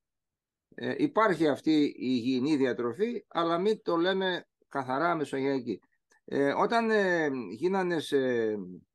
[0.75, 5.79] Ε, υπάρχει αυτή η υγιεινή διατροφή, αλλά μην το λέμε καθαρά μεσογειακή.
[6.25, 8.17] Ε, όταν ε, γίνανε σε,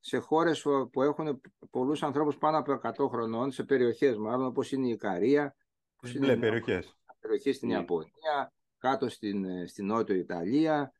[0.00, 0.62] σε χώρες
[0.92, 1.40] που έχουν
[1.70, 5.56] πολλούς ανθρώπους πάνω από 100 χρονών, σε περιοχές μάλλον όπως είναι η Ικαρία,
[5.96, 6.96] που είναι περιοχές.
[7.20, 7.74] περιοχές στην ναι.
[7.74, 8.52] Ιαπωνία,
[8.84, 10.92] κάτω στην, ε, στην Νότιο Ιταλία,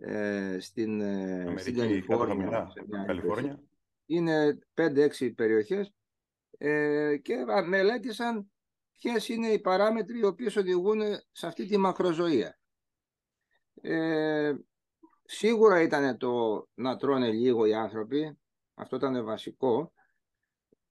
[0.00, 2.72] ε, στην, ε, Αμερική, στην Καλιφόρνια.
[3.06, 3.62] Καλιφόρνια.
[4.06, 5.92] Είναι 5-6 περιοχές
[6.58, 7.34] ε, και
[7.66, 8.50] μελέτησαν
[8.96, 11.00] ποιες είναι οι παράμετροι οι οποίες οδηγούν
[11.32, 12.58] σε αυτή τη μακροζωία.
[13.80, 14.54] Ε,
[15.24, 18.38] σίγουρα ήταν το να τρώνε λίγο οι άνθρωποι,
[18.74, 19.92] αυτό ήταν βασικό.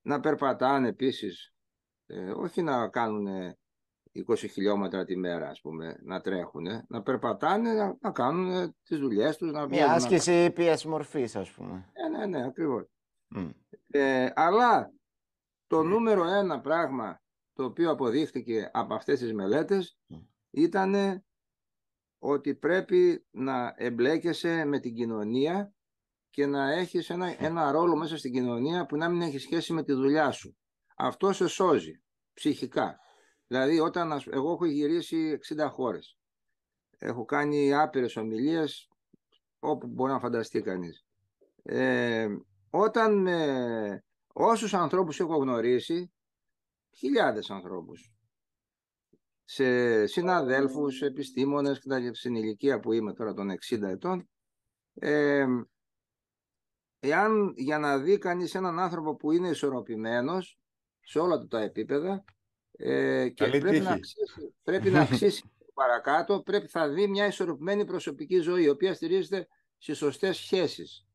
[0.02, 1.54] Να περπατάνε επίσης,
[2.06, 3.56] ε, όχι να κάνουν
[4.14, 9.38] 20 χιλιόμετρα τη μέρα, ας πούμε, να τρέχουν, να περπατάνε, να, να κάνουν τις δουλειές
[9.38, 9.52] τους.
[9.52, 10.52] Να Μια άσκηση να...
[10.52, 11.92] πίεση μορφής, ας πούμε.
[11.94, 12.88] Ναι, ναι, ναι, ακριβώς.
[13.88, 14.94] Ε, αλλά
[15.68, 17.22] το νούμερο ένα πράγμα
[17.54, 19.98] το οποίο αποδείχθηκε από αυτές τις μελέτες
[20.50, 21.24] ήταν
[22.20, 25.74] ότι πρέπει να εμπλέκεσαι με την κοινωνία
[26.30, 29.84] και να έχεις ένα, ένα ρόλο μέσα στην κοινωνία που να μην έχει σχέση με
[29.84, 30.58] τη δουλειά σου.
[30.96, 32.02] Αυτό σε σώζει
[32.34, 33.00] ψυχικά.
[33.54, 36.18] Δηλαδή όταν εγώ έχω γυρίσει 60 χώρες.
[36.98, 38.90] Έχω κάνει άπειρες ομιλίες
[39.60, 41.06] όπου μπορεί να φανταστεί κανείς.
[41.64, 42.28] Ε,
[42.70, 46.14] όταν ε, όσους ανθρώπους έχω γνωρίσει,
[46.96, 48.14] χιλιάδες ανθρώπους,
[49.44, 54.30] σε συναδέλφους, επιστήμονες και στην ηλικία που είμαι τώρα των 60 ετών
[54.94, 55.46] ε,
[57.00, 60.60] εάν για να δει κανείς έναν άνθρωπο που είναι ισορροπημένος
[61.02, 62.24] σε όλα τα επίπεδα
[62.78, 68.40] ε, και πρέπει να, αξίσει, πρέπει να αξίσει παρακάτω πρέπει θα δει μια ισορροπημένη προσωπική
[68.40, 71.06] ζωή η οποία στηρίζεται στις σωστές σχέσεις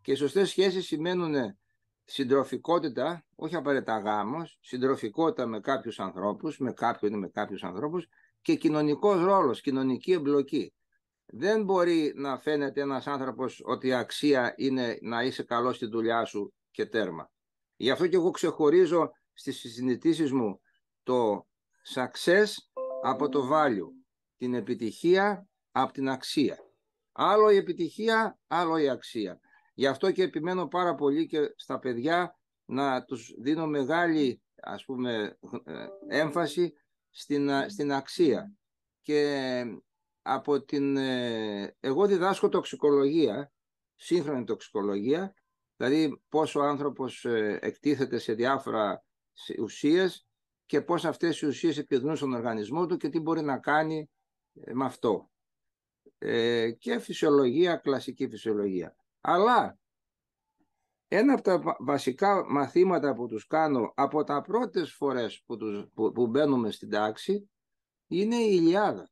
[0.00, 1.58] και οι σωστές σχέσεις σημαίνουν
[2.04, 8.06] συντροφικότητα, όχι απαραίτητα γάμος, συντροφικότητα με κάποιους ανθρώπους, με κάποιον ή με κάποιους ανθρώπους
[8.42, 10.72] και κοινωνικός ρόλος, κοινωνική εμπλοκή.
[11.26, 16.24] Δεν μπορεί να φαίνεται ένας άνθρωπος ότι η αξία είναι να είσαι καλός στη δουλειά
[16.24, 17.30] σου και τέρμα.
[17.76, 20.60] Γι' αυτό και εγώ ξεχωρίζω στις συζητήσεις μου
[21.08, 21.46] το
[21.94, 22.46] success
[23.02, 23.88] από το value,
[24.36, 26.58] την επιτυχία από την αξία.
[27.12, 29.40] Άλλο η επιτυχία, άλλο η αξία.
[29.74, 35.38] Γι' αυτό και επιμένω πάρα πολύ και στα παιδιά να τους δίνω μεγάλη ας πούμε
[35.64, 36.72] ε, έμφαση
[37.10, 38.52] στην, στην αξία.
[39.00, 39.62] Και
[40.22, 40.96] από την...
[40.96, 43.52] Ε, εγώ διδάσκω τοξικολογία,
[43.94, 45.34] σύγχρονη τοξικολογία
[45.76, 49.04] Δηλαδή πώς ο άνθρωπος ε, εκτίθεται σε διάφορα
[49.58, 50.27] ουσίες
[50.68, 54.10] και πώς αυτές οι ουσίες επιδρούν στον οργανισμό του και τι μπορεί να κάνει
[54.54, 55.30] ε, με αυτό.
[56.18, 58.96] Ε, και φυσιολογία, κλασική φυσιολογία.
[59.20, 59.78] Αλλά
[61.08, 66.12] ένα από τα βασικά μαθήματα που τους κάνω από τα πρώτες φορές που, τους, που,
[66.12, 67.50] που μπαίνουμε στην τάξη
[68.06, 69.10] είναι η Ιλιάδα.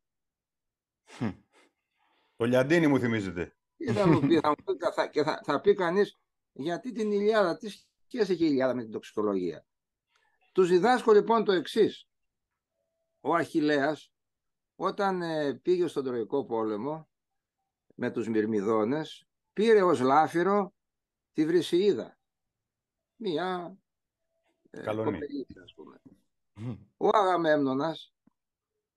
[2.36, 3.56] Το Λιαντίνι μου θυμίζεται.
[3.92, 4.54] Θα, μου πει, θα,
[4.94, 6.18] θα, και θα, θα πει κανείς
[6.52, 9.66] γιατί την Ιλιάδα, τι σχέση έχει η Ιλιάδα με την τοξικολογία;
[10.56, 12.08] Τους διδάσκω λοιπόν το εξής.
[13.20, 14.12] Ο Αχιλέας
[14.74, 17.08] όταν ε, πήγε στον Τροϊκό πόλεμο
[17.94, 20.74] με τους Μυρμιδόνες πήρε ως λάφυρο
[21.32, 22.18] τη Βρυσιίδα.
[23.16, 23.76] Μία
[24.70, 25.46] ε, Καλονή.
[25.62, 26.00] ας πούμε.
[26.96, 28.14] Ο Αγαμέμνονας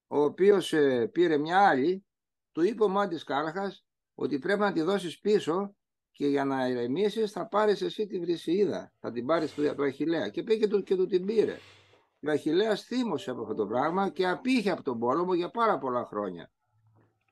[0.07, 2.05] ο οποίος ε, πήρε μια άλλη
[2.51, 5.75] του είπε ο Μάντης Κάρχας ότι πρέπει να τη δώσεις πίσω
[6.19, 8.93] και για να ηρεμήσεις θα πάρεις εσύ τη Βρυσιίδα.
[8.99, 10.29] Θα την πάρεις του, του Αχιλέα.
[10.29, 11.57] Και πήγε και του, και του την πήρε.
[12.27, 16.05] Ο Αχιλέας θύμωσε από αυτό το πράγμα και απήχε από τον πόλεμο για πάρα πολλά
[16.05, 16.51] χρόνια.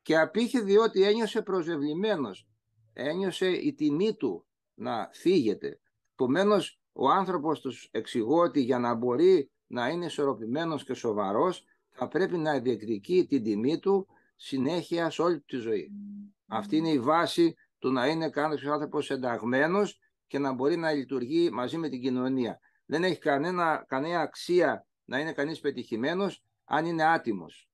[0.01, 2.47] Και απήχε διότι ένιωσε προσβεβλημένος.
[2.93, 5.79] Ένιωσε η τιμή του να φύγεται.
[6.11, 12.07] Επομένως, ο άνθρωπος τους εξηγώ ότι για να μπορεί να είναι ισορροπημένος και σοβαρός θα
[12.07, 15.91] πρέπει να διεκδικεί την τιμή του συνέχεια σε όλη τη ζωή.
[16.47, 21.49] Αυτή είναι η βάση του να είναι κάποιος άνθρωπος ενταγμένος και να μπορεί να λειτουργεί
[21.49, 22.59] μαζί με την κοινωνία.
[22.85, 27.69] Δεν έχει κανένα, κανένα αξία να είναι κανείς πετυχημένος αν είναι άτιμος.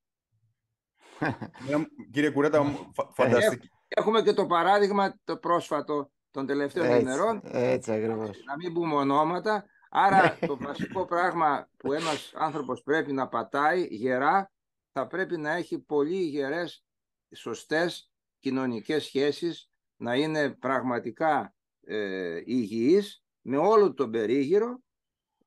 [2.12, 3.68] Κύριε Κουρέτα, φανταστική.
[3.88, 7.40] Έχουμε και το παράδειγμα το πρόσφατο των τελευταίων έτσι, ημερών.
[7.44, 8.44] Έτσι ακριβώς.
[8.44, 9.64] Να μην πούμε ονόματα.
[9.90, 14.52] Άρα το βασικό πράγμα που ένας άνθρωπος πρέπει να πατάει γερά
[14.92, 16.84] θα πρέπει να έχει πολύ γερές,
[17.34, 21.54] σωστές κοινωνικές σχέσεις, να είναι πραγματικά
[21.84, 24.82] ε, υγιής με όλο τον περίγυρο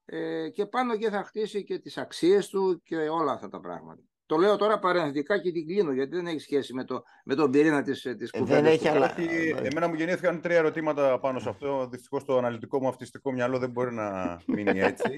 [0.06, 4.02] ε, και πάνω και θα χτίσει και τις αξίες του και όλα αυτά τα πράγματα.
[4.28, 7.52] Το λέω τώρα παρενθετικά και την κλείνω, γιατί δεν έχει σχέση με, το, με τον
[7.52, 9.16] πυρήνα της, της ε, Δεν έχει, αλλά...
[9.64, 11.88] Εμένα μου γεννήθηκαν τρία ερωτήματα πάνω σε αυτό.
[11.92, 15.18] Δυστυχώς το αναλυτικό μου αυτιστικό μυαλό δεν μπορεί να μείνει έτσι.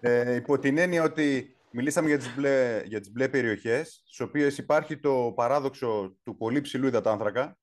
[0.00, 4.58] ε, υπό την έννοια ότι μιλήσαμε για τις μπλε, για τις μπλε περιοχές, στις οποίες
[4.58, 7.58] υπάρχει το παράδοξο του πολύ ψηλού υδατάνθρακα.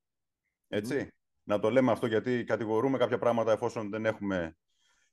[0.67, 1.07] Έτσι.
[1.43, 4.57] Να το λέμε αυτό γιατί κατηγορούμε κάποια πράγματα εφόσον δεν έχουμε.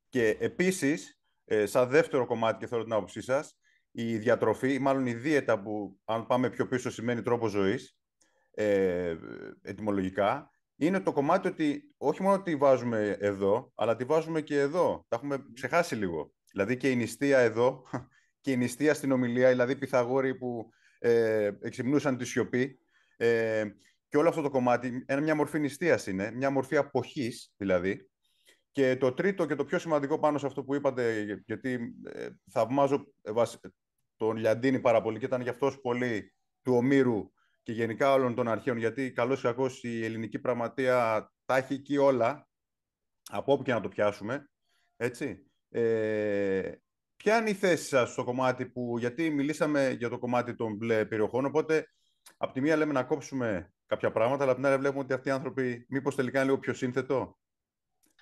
[0.09, 3.57] Και επίσης, ε, σαν δεύτερο κομμάτι και θέλω την άποψή σας,
[3.91, 7.97] η διατροφή, μάλλον η δίαιτα που αν πάμε πιο πίσω σημαίνει τρόπο ζωής,
[8.51, 9.17] ε,
[9.63, 15.05] ετυμολογικά, είναι το κομμάτι ότι όχι μόνο τη βάζουμε εδώ, αλλά τη βάζουμε και εδώ.
[15.09, 16.33] Τα έχουμε ξεχάσει λίγο.
[16.53, 17.83] Δηλαδή και η νηστεία εδώ
[18.41, 22.79] και η νηστεία στην ομιλία, δηλαδή οι Πυθαγόροι που ε, εξυμνούσαν τη σιωπή.
[23.17, 23.65] Ε,
[24.13, 28.11] και όλο αυτό το κομμάτι, ένα, μια μορφή νηστείας είναι, μια μορφή αποχής δηλαδή.
[28.71, 33.07] Και το τρίτο και το πιο σημαντικό πάνω σε αυτό που είπατε, γιατί ε, θαυμάζω
[33.23, 33.33] ε,
[34.17, 38.49] τον Λιαντίνη πάρα πολύ και ήταν γι' αυτός πολύ του Ομήρου και γενικά όλων των
[38.49, 42.49] αρχαίων, γιατί καλώς ή κακώς η ελληνική πραγματεία τα έχει εκεί όλα,
[43.31, 44.51] από όπου και να το πιάσουμε,
[44.97, 45.47] έτσι.
[45.69, 46.73] Ε,
[47.17, 51.05] ποια είναι η θέση σας στο κομμάτι που, γιατί μιλήσαμε για το κομμάτι των μπλε
[51.05, 51.87] περιοχών, οπότε
[52.37, 55.29] από τη μία λέμε να κόψουμε κάποια πράγματα, αλλά από την άλλη βλέπουμε ότι αυτοί
[55.29, 57.39] οι άνθρωποι μήπως τελικά είναι λίγο πιο σύνθετο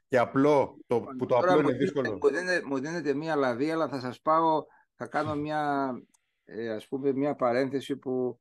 [0.08, 2.18] και απλό, το, που το απλό είναι δύσκολο.
[2.22, 5.92] Μου δίνετε, μου δίνετε μία λαβή, αλλά θα σας πάω θα κάνω μια,
[6.44, 8.40] ε, ας πούμε, μια παρένθεση που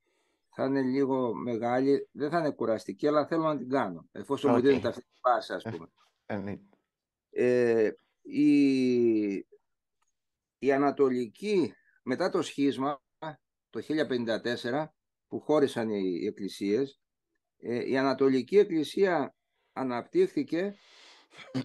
[0.49, 4.55] θα είναι λίγο μεγάλη, δεν θα είναι κουραστική, αλλά θέλω να την κάνω, εφόσον okay.
[4.55, 5.87] μου δίνετε αυτή τη πάση, ας πούμε.
[6.25, 6.59] Ε, ναι.
[7.29, 9.31] ε, η,
[10.59, 13.01] η Ανατολική, μετά το σχίσμα,
[13.69, 13.81] το
[14.71, 14.85] 1054,
[15.27, 17.08] που χώρισαν οι, οι εκκλησίες, ε,
[17.61, 19.35] η Ανατολική Εκκλησία
[19.73, 20.75] αναπτύχθηκε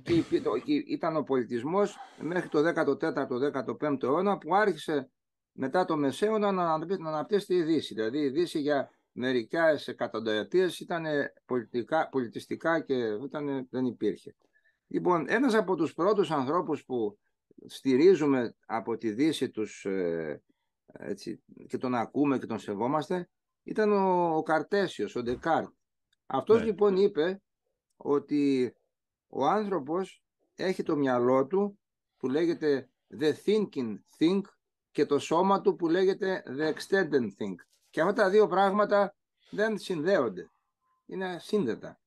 [0.02, 5.10] και ήταν ο πολιτισμός μέχρι το 14ο-15ο αιώνα που άρχισε
[5.52, 6.72] μετά το Μεσαίωνα να
[7.08, 7.94] αναπτύσσεται η Δύση.
[7.94, 11.04] Δηλαδή η Δύση για μερικές εκατονταετίες ήταν
[11.44, 14.34] πολιτικά, πολιτιστικά και ήταν, δεν υπήρχε.
[14.86, 17.18] Λοιπόν, ένας από τους πρώτους ανθρώπους που
[17.66, 20.42] στηρίζουμε από τη Δύση τους ε,
[20.92, 23.28] έτσι, και τον ακούμε και τον σεβόμαστε
[23.62, 25.68] ήταν ο, ο Καρτέσιος, ο Ντεκάρτ.
[26.26, 26.64] Αυτός ναι.
[26.64, 27.42] λοιπόν είπε
[27.96, 28.74] ότι
[29.28, 30.22] ο άνθρωπος
[30.54, 31.78] έχει το μυαλό του
[32.16, 32.88] που λέγεται
[33.20, 34.40] the thinking think
[34.90, 37.54] και το σώμα του που λέγεται the extended think.
[37.90, 39.14] Και αυτά τα δύο πράγματα
[39.50, 40.50] δεν συνδέονται.
[41.06, 41.98] Είναι σύνδετα.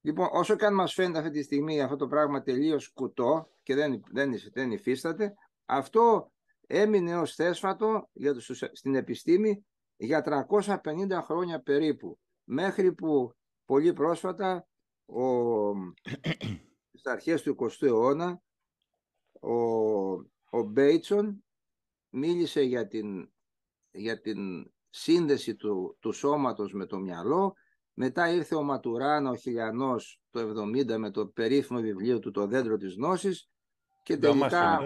[0.00, 3.74] Λοιπόν, όσο και αν μας φαίνεται αυτή τη στιγμή αυτό το πράγμα τελείως κουτό και
[3.74, 5.34] δεν, δεν, δεν υφίσταται,
[5.64, 6.32] αυτό
[6.66, 12.18] έμεινε ως θέσφατο για τους, στην επιστήμη για 350 χρόνια περίπου.
[12.44, 13.32] Μέχρι που
[13.72, 14.68] πολύ πρόσφατα
[15.06, 15.72] ο,
[16.88, 18.42] στις αρχές του 20ου αιώνα
[19.40, 19.54] ο,
[20.50, 21.44] ο Μπέιτσον
[22.08, 23.32] μίλησε για την,
[23.90, 27.54] για την σύνδεση του, του σώματος με το μυαλό.
[27.92, 32.76] Μετά ήρθε ο Ματουράνα, ο Χιλιανός, το 70 με το περίφημο βιβλίο του «Το δέντρο
[32.76, 33.50] της γνώσης»
[34.02, 34.80] και τελικά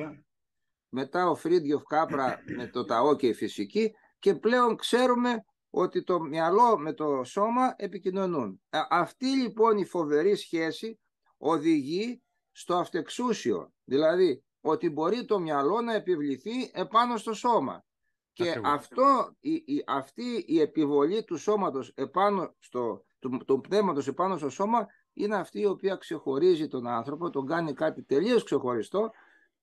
[0.88, 5.44] μετά ο Φρίντιοφ Κάπρα με το «Ταό και η φυσική» και πλέον ξέρουμε
[5.78, 8.60] ότι το μυαλό με το σώμα επικοινωνούν.
[8.90, 11.00] Αυτή λοιπόν η φοβερή σχέση
[11.38, 17.84] οδηγεί στο αυτεξούσιο, δηλαδή ότι μπορεί το μυαλό να επιβληθεί επάνω στο σώμα.
[18.32, 24.36] Και αυτό, η, η, αυτή η επιβολή του σώματος επάνω στο, του, του πνεύματος επάνω
[24.36, 29.10] στο σώμα είναι αυτή η οποία ξεχωρίζει τον άνθρωπο, τον κάνει κάτι τελείως ξεχωριστό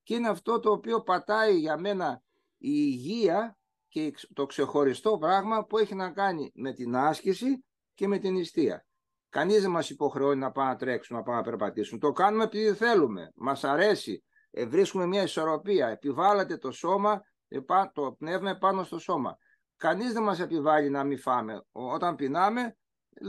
[0.03, 2.23] και είναι αυτό το οποίο πατάει για μένα
[2.57, 3.57] η υγεία
[3.93, 8.85] και το ξεχωριστό πράγμα που έχει να κάνει με την άσκηση και με την νηστεία.
[9.29, 11.99] Κανείς δεν μας υποχρεώνει να πάμε να τρέξουμε, να πάμε να περπατήσουμε.
[11.99, 17.21] Το κάνουμε επειδή θέλουμε, μας αρέσει, ε, βρίσκουμε μια ισορροπία, επιβάλλεται το σώμα,
[17.93, 19.37] το πνεύμα πάνω στο σώμα.
[19.77, 21.65] Κανείς δεν μας επιβάλλει να μην φάμε.
[21.71, 22.77] Όταν πεινάμε,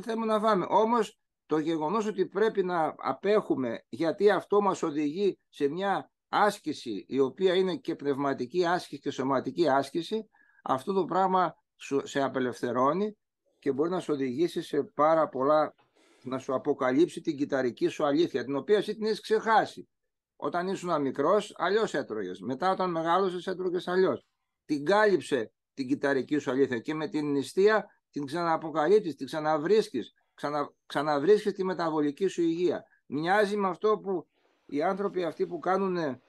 [0.03, 0.67] θέλουμε να φάμε.
[0.69, 7.19] Όμως το γεγονός ότι πρέπει να απέχουμε γιατί αυτό μας οδηγεί σε μια άσκηση η
[7.19, 10.29] οποία είναι και πνευματική άσκηση και σωματική άσκηση
[10.67, 11.55] αυτό το πράγμα
[12.03, 13.17] σε απελευθερώνει
[13.59, 15.75] και μπορεί να σου οδηγήσει σε πάρα πολλά,
[16.23, 19.89] να σου αποκαλύψει την κυταρική σου αλήθεια, την οποία εσύ την έχεις ξεχάσει.
[20.37, 22.41] Όταν ήσουν μικρός, αλλιώς έτρωγες.
[22.41, 24.27] Μετά, όταν μεγάλωσες, έτρωγες αλλιώς.
[24.65, 30.15] Την κάλυψε την κυταρική σου αλήθεια και με την νηστεία την ξανααποκαλύπτεις, την ξαναβρίσκεις.
[30.35, 32.83] Ξανα, ξαναβρίσκεις τη μεταβολική σου υγεία.
[33.07, 34.27] Μοιάζει με αυτό που
[34.67, 36.21] οι άνθρωποι αυτοί που κάνουν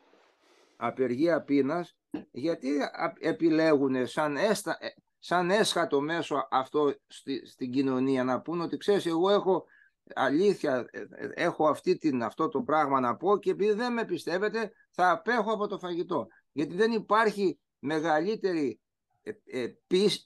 [0.76, 1.98] απεργία πείνας
[2.32, 2.70] γιατί
[3.20, 4.88] επιλέγουν σαν, έστα, ε,
[5.20, 9.66] σαν έσχατο μέσο αυτό στη, στην κοινωνία να πούν ότι ξέρεις εγώ έχω
[10.14, 14.06] αλήθεια ε, ε, έχω αυτή την, αυτό το πράγμα να πω και επειδή δεν με
[14.06, 18.80] πιστεύετε θα απέχω από το φαγητό γιατί δεν υπάρχει μεγαλύτερη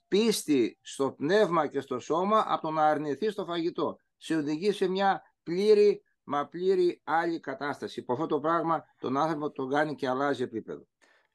[0.08, 4.00] πίστη στο πνεύμα και στο σώμα από το να αρνηθεί στο φαγητό.
[4.18, 8.04] Σε οδηγεί σε μια πλήρη μα πλήρη άλλη κατάσταση.
[8.04, 10.88] Που αυτό το πράγμα τον άνθρωπο τον κάνει και αλλάζει επίπεδο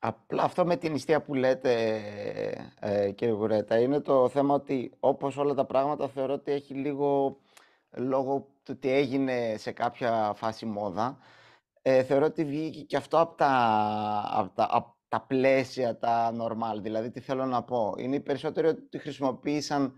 [0.07, 2.01] Απλά αυτό με την νηστεία που λέτε,
[2.81, 7.39] ε, κύριε Γουρέτα, είναι το θέμα ότι όπως όλα τα πράγματα θεωρώ ότι έχει λίγο
[7.91, 11.19] λόγω του ότι έγινε σε κάποια φάση μόδα.
[11.83, 13.51] Ε, θεωρώ ότι βγήκε και αυτό από τα,
[14.33, 16.81] από τα, από τα πλαίσια, τα normal.
[16.83, 17.95] Δηλαδή, τι θέλω να πω.
[17.99, 19.93] Είναι οι περισσότεροι ότι χρησιμοποίησαν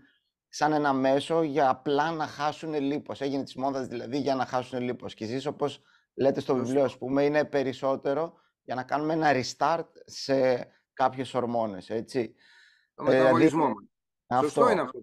[0.47, 3.21] σαν ένα μέσο για απλά να χάσουν λίπος.
[3.21, 5.13] Έγινε της μόδας δηλαδή για να χάσουν λίπος.
[5.13, 5.81] Και εσείς όπως
[6.13, 8.33] λέτε στο βιβλίο, ας πούμε, είναι περισσότερο
[8.67, 12.35] για να κάνουμε ένα restart σε κάποιες ορμόνες, έτσι.
[12.93, 13.73] Το μεταβολισμό
[14.27, 14.99] δηλαδή, Σωστό είναι αυτό.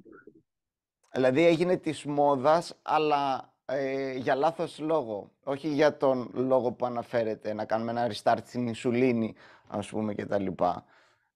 [1.12, 5.32] Δηλαδή έγινε της μόδας, αλλά ε, για λάθος λόγο.
[5.42, 9.34] Όχι για τον λόγο που αναφέρεται, να κάνουμε ένα restart στην ινσουλίνη,
[9.66, 10.84] ας πούμε, και τα λοιπά.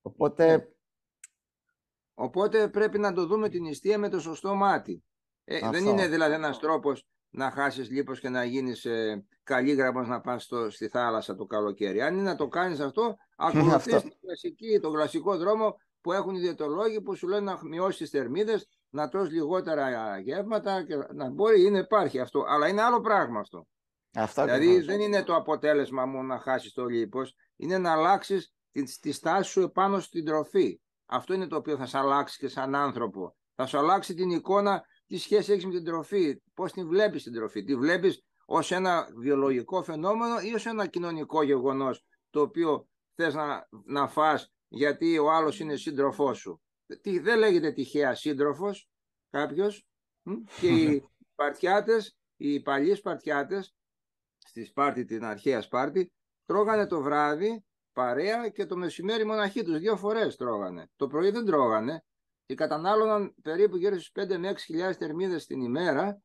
[0.02, 0.56] Οπότε...
[0.56, 0.66] Ναι.
[2.14, 5.04] Οπότε πρέπει να το δούμε την νηστεία με το σωστό μάτι.
[5.44, 9.74] Ε, δεν είναι δηλαδή ένας τρόπος να χάσεις λίπος και να γίνεις ε, καλή
[10.06, 12.02] να πας στη θάλασσα το καλοκαίρι.
[12.02, 17.00] Αν είναι να το κάνεις αυτό, ακολουθείς κλασική, τον κλασικό δρόμο που έχουν οι διαιτολόγοι
[17.00, 21.78] που σου λένε να μειώσεις τις θερμίδες, να τρως λιγότερα γεύματα και να μπορεί, είναι
[21.78, 22.44] υπάρχει αυτό.
[22.48, 23.66] Αλλά είναι άλλο πράγμα αυτό.
[24.14, 28.98] Αυτά δηλαδή δεν είναι το αποτέλεσμα μόνο να χάσεις το λίπος, είναι να αλλάξεις τη,
[29.00, 30.80] τη στάση σου επάνω στην τροφή.
[31.06, 33.36] Αυτό είναι το οποίο θα σε αλλάξει και σαν άνθρωπο.
[33.54, 37.32] Θα σου αλλάξει την εικόνα τι σχέση έχεις με την τροφή, πώς την βλέπεις την
[37.32, 37.64] τροφή.
[37.64, 43.68] Τη βλέπεις ως ένα βιολογικό φαινόμενο ή ως ένα κοινωνικό γεγονός το οποίο θες να,
[43.84, 46.62] να φας γιατί ο άλλος είναι σύντροφός σου.
[47.00, 48.88] Τι, δεν λέγεται τυχαία σύντροφος
[49.30, 49.86] κάποιος.
[50.60, 51.96] Και οι Σπαρτιάτε,
[52.36, 53.64] οι παλιοί Σπαρτιάτε,
[54.38, 56.12] στη Σπάρτη, την αρχαία Σπάρτη,
[56.44, 59.78] τρώγανε το βράδυ παρέα και το μεσημέρι μοναχή τους.
[59.78, 60.90] Δύο φορές τρώγανε.
[60.96, 62.04] Το πρωί δεν τρώγανε
[62.48, 66.22] και κατανάλωναν περίπου γύρω στις 5 με 6 χιλιάδες θερμίδες την ημέρα,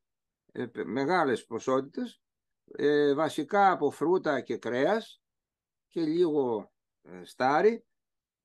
[0.52, 2.22] ε, μεγάλες ποσότητες,
[2.66, 5.22] ε, βασικά από φρούτα και κρέας
[5.88, 6.72] και λίγο
[7.02, 7.86] ε, στάρι,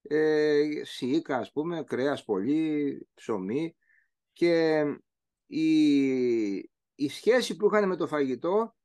[0.02, 3.76] ε, σίκα ας πούμε, κρέας πολύ, ψωμί
[4.32, 4.84] και
[5.46, 5.72] η,
[6.94, 8.76] η σχέση που είχαν με το φαγητό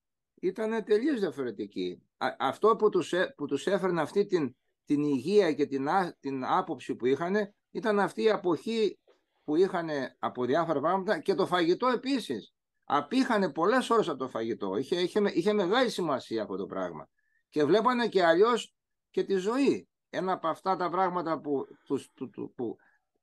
[0.42, 2.04] ήταν τελείως διαφορετική.
[2.40, 5.88] αυτό που τους, που τους έφερνε αυτή την, την υγεία και την,
[6.20, 9.00] την άποψη που είχαν ήταν αυτή η αποχή
[9.44, 12.54] που είχαν από διάφορα πράγματα και το φαγητό επίσης.
[12.84, 14.76] Απήχανε πολλές ώρες από το φαγητό.
[14.76, 17.10] Είχε, είχε, είχε μεγάλη σημασία αυτό το πράγμα.
[17.50, 18.76] Και βλέπανε και αλλιώς
[19.10, 19.88] και τη ζωή.
[20.10, 22.76] Ένα από αυτά τα πράγματα που, που, που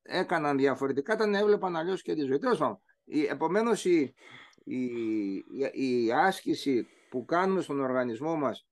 [0.03, 2.39] έκαναν διαφορετικά ήταν έβλεπαν αλλιώς και τη ζωή.
[2.39, 2.81] Τέλος πάντων,
[3.29, 4.15] επομένως η,
[4.65, 4.85] η,
[5.73, 8.67] η, άσκηση που κάνουμε στον οργανισμό μας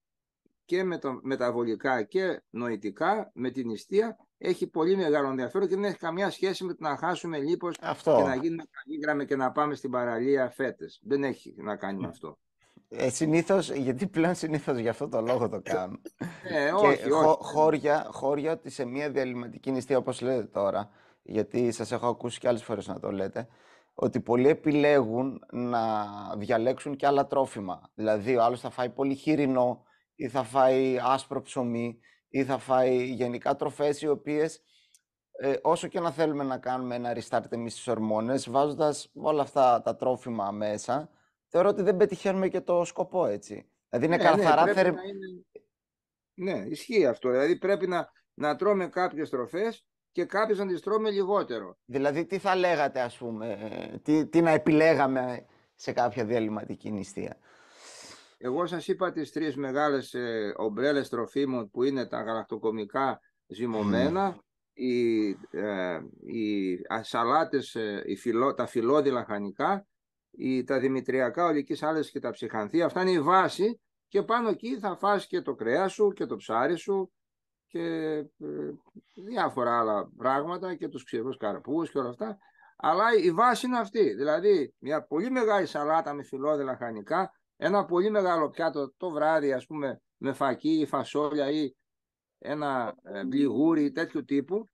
[0.64, 5.84] και με το, μεταβολικά και νοητικά, με την νηστεία, έχει πολύ μεγάλο ενδιαφέρον και δεν
[5.84, 8.16] έχει καμία σχέση με το να χάσουμε λίπος αυτό.
[8.16, 11.01] και να γίνουμε καλή και να πάμε στην παραλία φέτες.
[11.03, 12.39] Δεν έχει να κάνει με αυτό.
[12.89, 16.01] Ε, συνήθως, γιατί πλέον συνήθως για αυτό το λόγο το κάνω.
[16.43, 17.36] Ε, όχι, και όχι.
[17.41, 20.91] Χώρια, χώρια ότι σε μια διαλυματική νηστεία, όπως λέτε τώρα,
[21.22, 23.49] γιατί σας έχω ακούσει και άλλες φορές να το λέτε,
[23.95, 27.91] ότι πολλοί επιλέγουν να διαλέξουν και άλλα τρόφιμα.
[27.95, 29.82] Δηλαδή, ο άλλος θα φάει πολύ χοιρινό
[30.14, 34.62] ή θα φάει άσπρο ψωμί ή θα φάει γενικά τροφές οι οποίες
[35.40, 39.82] ε, όσο και να θέλουμε να κάνουμε ένα restart εμείς στις ορμόνες, βάζοντας όλα αυτά
[39.82, 41.10] τα τρόφιμα μέσα,
[41.46, 43.70] θεωρώ ότι δεν πετυχαίνουμε και το σκοπό έτσι.
[43.88, 44.86] Δηλαδή είναι ναι, καθαρά ναι, θερ...
[44.86, 45.00] είναι...
[46.34, 47.30] ναι, ισχύει αυτό.
[47.30, 51.78] Δηλαδή πρέπει να, να τρώμε κάποιες τροφές και κάποιες να τις τρώμε λιγότερο.
[51.84, 53.58] Δηλαδή τι θα λέγατε ας πούμε,
[54.02, 57.36] τι, τι να επιλέγαμε σε κάποια διαλυματική νηστεία;
[58.41, 64.41] Εγώ σας είπα τις τρεις μεγάλες ε, ομπρέλες τροφίμων που είναι τα γαλακτοκομικά ζυμωμένα, mm.
[64.72, 69.86] οι, ε, οι σαλάτες, ε, οι φιλό, τα φιλόδη χανικά,
[70.30, 72.82] οι, τα δημητριακά ολικής άλεσης και τα ψυχανθή.
[72.82, 76.36] Αυτά είναι η βάση και πάνω εκεί θα φας και το κρέας σου και το
[76.36, 77.12] ψάρι σου
[77.66, 77.84] και
[78.16, 78.26] ε,
[79.14, 82.39] διάφορα άλλα πράγματα και τους ξηρούς καρπούς και όλα αυτά.
[82.76, 84.14] Αλλά η βάση είναι αυτή.
[84.14, 89.66] Δηλαδή μια πολύ μεγάλη σαλάτα με φιλόδη λαχανικά ένα πολύ μεγάλο πιάτο το βράδυ ας
[89.66, 91.76] πούμε με φακί ή φασόλια ή
[92.38, 94.68] ένα ε, μπλιγούρι τέτοιου τύπου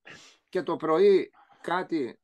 [0.49, 1.30] και το πρωί
[1.61, 2.18] κάτι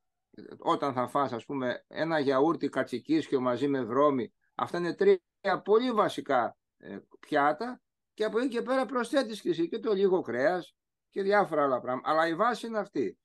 [0.58, 5.92] όταν θα φας ας πούμε ένα γιαούρτι κατσικίσιο μαζί με βρώμη αυτά είναι τρία πολύ
[5.92, 7.80] βασικά ε, πιάτα
[8.14, 10.74] και από εκεί και πέρα προσθέτεις και εσύ και το λίγο κρέας
[11.11, 12.11] και διάφορα άλλα πράγματα.
[12.11, 13.18] Αλλά η βάση είναι αυτή.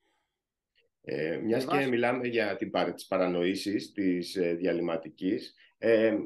[1.01, 6.17] Ε, μιας και μιλάμε για την, τις παρανοήσεις της ε, διαλυματικής ε, ε,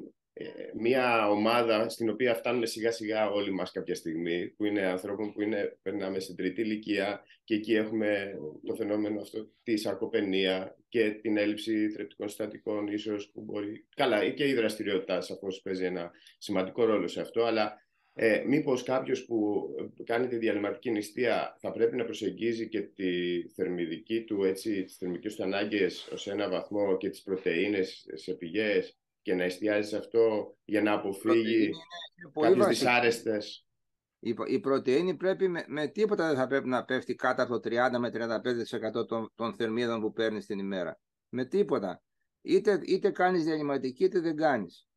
[0.74, 5.42] μια ομάδα στην οποία φτάνουμε σιγά σιγά όλοι μας κάποια στιγμή, που είναι ανθρώπων που
[5.42, 11.38] είναι, περνάμε στην τρίτη ηλικία και εκεί έχουμε το φαινόμενο αυτό της σαρκοπενία και την
[11.38, 13.86] έλλειψη θρεπτικών συστατικών ίσως που μπορεί...
[13.96, 17.78] Καλά, και η δραστηριότητα σαφώς παίζει ένα σημαντικό ρόλο σε αυτό, αλλά
[18.14, 19.70] ε, μήπως κάποιος που
[20.04, 25.36] κάνει τη διαλυματική νηστεία θα πρέπει να προσεγγίζει και τη θερμιδική του, έτσι, τις θερμικές
[25.36, 28.98] του ανάγκες ως ένα βαθμό και τις πρωτεΐνες σε πηγές;
[29.30, 31.77] Και να εστιάζεις σε αυτό για να αποφύγεις
[32.41, 33.65] κάποιες δυσάρεστες.
[34.19, 37.69] Η, η πρωτεΐνη πρέπει με, με, τίποτα δεν θα πρέπει να πέφτει κάτω από το
[37.69, 38.11] 30 με
[39.01, 40.99] 35% των, των θερμίδων που παίρνεις την ημέρα.
[41.30, 42.01] Με τίποτα.
[42.41, 44.88] Είτε, είτε κάνεις διαλυματική είτε δεν κάνεις.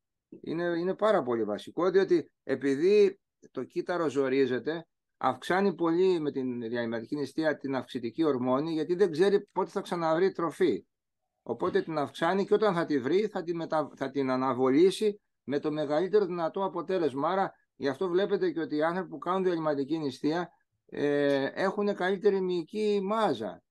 [0.41, 3.21] Είναι, είναι πάρα πολύ βασικό διότι επειδή
[3.51, 9.47] το κύτταρο ζορίζεται αυξάνει πολύ με την διαλυματική νηστεία την αυξητική ορμόνη γιατί δεν ξέρει
[9.53, 10.85] πότε θα ξαναβρει τροφή.
[11.43, 13.91] Οπότε την αυξάνει και όταν θα τη βρει θα την, μετα...
[13.97, 17.29] θα την αναβολήσει με το μεγαλύτερο δυνατό αποτέλεσμα.
[17.29, 20.51] Άρα γι' αυτό βλέπετε και ότι οι άνθρωποι που κάνουν διαλυματική νηστεία
[20.87, 23.63] ε, έχουν καλύτερη μυϊκή μάζα.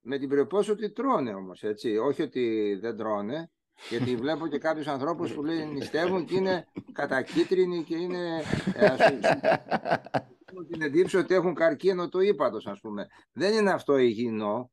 [0.00, 1.96] Με την προπόση ότι τρώνε όμως, έτσι.
[1.96, 3.50] Όχι ότι δεν τρώνε.
[3.88, 8.42] Γιατί βλέπω και κάποιους ανθρώπους που λέει νηστεύουν και είναι κατακίτρινοι και είναι...
[8.74, 8.96] Ε,
[10.70, 13.06] την εντύπωση ότι έχουν καρκίνο το ύπατος, ας πούμε.
[13.32, 14.70] Δεν είναι αυτό υγιεινό.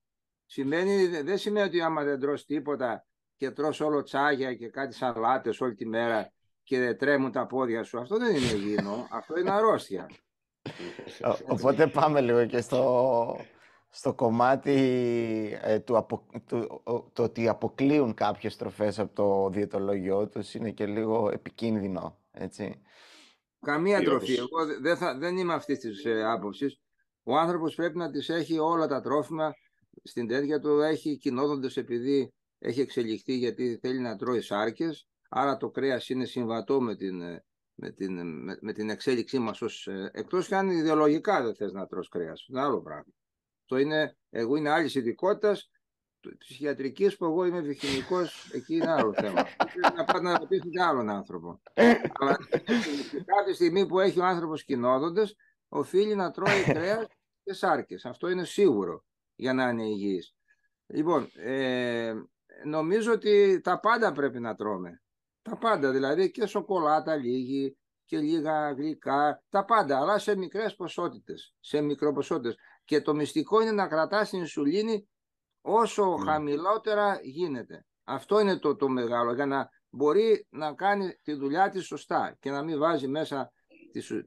[0.54, 3.06] Σημαίνει, δεν σημαίνει ότι άμα δεν τρως τίποτα
[3.38, 6.32] και τρως όλο τσάγια και κάτι σαλάτες όλη τη μέρα
[6.64, 8.00] και τρέμουν τα πόδια σου.
[8.00, 10.10] Αυτό δεν είναι υγιεινό, αυτό είναι αρρώστια.
[11.48, 13.38] Οπότε πάμε λίγο και στο,
[13.90, 14.80] στο κομμάτι
[15.62, 16.84] ε, του, απο, του
[17.14, 22.82] το ότι αποκλείουν κάποιες τροφές από το διαιτολόγιο τους είναι και λίγο επικίνδυνο, έτσι.
[23.60, 24.34] Καμία τροφή.
[24.34, 26.82] Εγώ δεν, θα, δεν είμαι αυτής της ε, άποψης.
[27.24, 29.54] Ο άνθρωπος πρέπει να τις έχει όλα τα τρόφιμα
[30.04, 35.70] στην τέτοια του έχει κοινόδοντες επειδή έχει εξελιχθεί γιατί θέλει να τρώει σάρκες, άρα το
[35.70, 37.22] κρέας είναι συμβατό με την,
[37.76, 41.88] με την, με, την εξέλιξή μας ως, ε, εκτός και αν ιδεολογικά δεν θες να
[41.88, 43.14] τρως κρέας, είναι άλλο πράγμα.
[43.66, 45.70] Το είναι, εγώ είναι άλλης ειδικότητας
[46.38, 48.20] της ιατρικής που εγώ είμαι βιοχημικό,
[48.52, 49.46] εκεί είναι άλλο θέμα.
[49.96, 51.62] να πάτε να ρωτήσετε άλλον άνθρωπο.
[52.20, 52.38] Αλλά
[53.32, 55.24] κάποια στιγμή που έχει ο άνθρωπος κοινόδοντε,
[55.68, 57.06] οφείλει να τρώει κρέας
[57.44, 58.06] και σάρκες.
[58.06, 59.04] Αυτό είναι σίγουρο
[59.44, 60.36] για να είναι υγιής.
[60.86, 62.14] Λοιπόν, ε,
[62.66, 65.02] νομίζω ότι τα πάντα πρέπει να τρώμε.
[65.42, 71.56] Τα πάντα, δηλαδή και σοκολάτα λίγη και λίγα γλυκά, τα πάντα, αλλά σε μικρές ποσότητες,
[71.60, 72.56] σε μικροποσότητες.
[72.86, 75.08] Και το μυστικό είναι να κρατάς την ινσουλίνη
[75.62, 76.24] όσο mm.
[76.26, 77.86] χαμηλότερα γίνεται.
[78.04, 82.52] Αυτό είναι το, το μεγάλο, για να μπορεί να κάνει τη δουλειά της σωστά και
[82.52, 83.52] να μην βάζει μέσα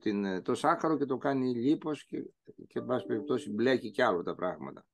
[0.00, 2.18] την, το σάκαρο και το κάνει λίπος και,
[2.66, 4.86] και εν πάση περιπτώσει μπλέκει και άλλο τα πράγματα.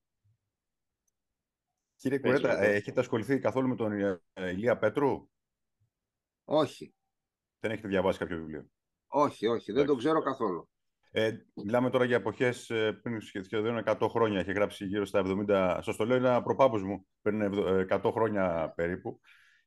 [2.03, 3.93] Κύριε Κουρέτα, ε, έχετε ασχοληθεί καθόλου με τον
[4.33, 5.29] ε, Ηλία Πέτρου;
[6.45, 6.95] Όχι.
[7.61, 8.67] Δεν έχετε διαβάσει κάποιο βιβλίο;
[9.07, 10.69] Όχι, όχι, δεν το ξέρω καθόλου.
[11.11, 14.41] Ε, μιλάμε τώρα για εποχές ε, πριν σχεδόν 100 χρόνια.
[14.41, 15.79] Είχε γράψει γύρω στα 70.
[15.83, 17.51] Σας το λέω, είναι ένα προπάπο μου πριν
[17.91, 19.21] 100 χρόνια περίπου.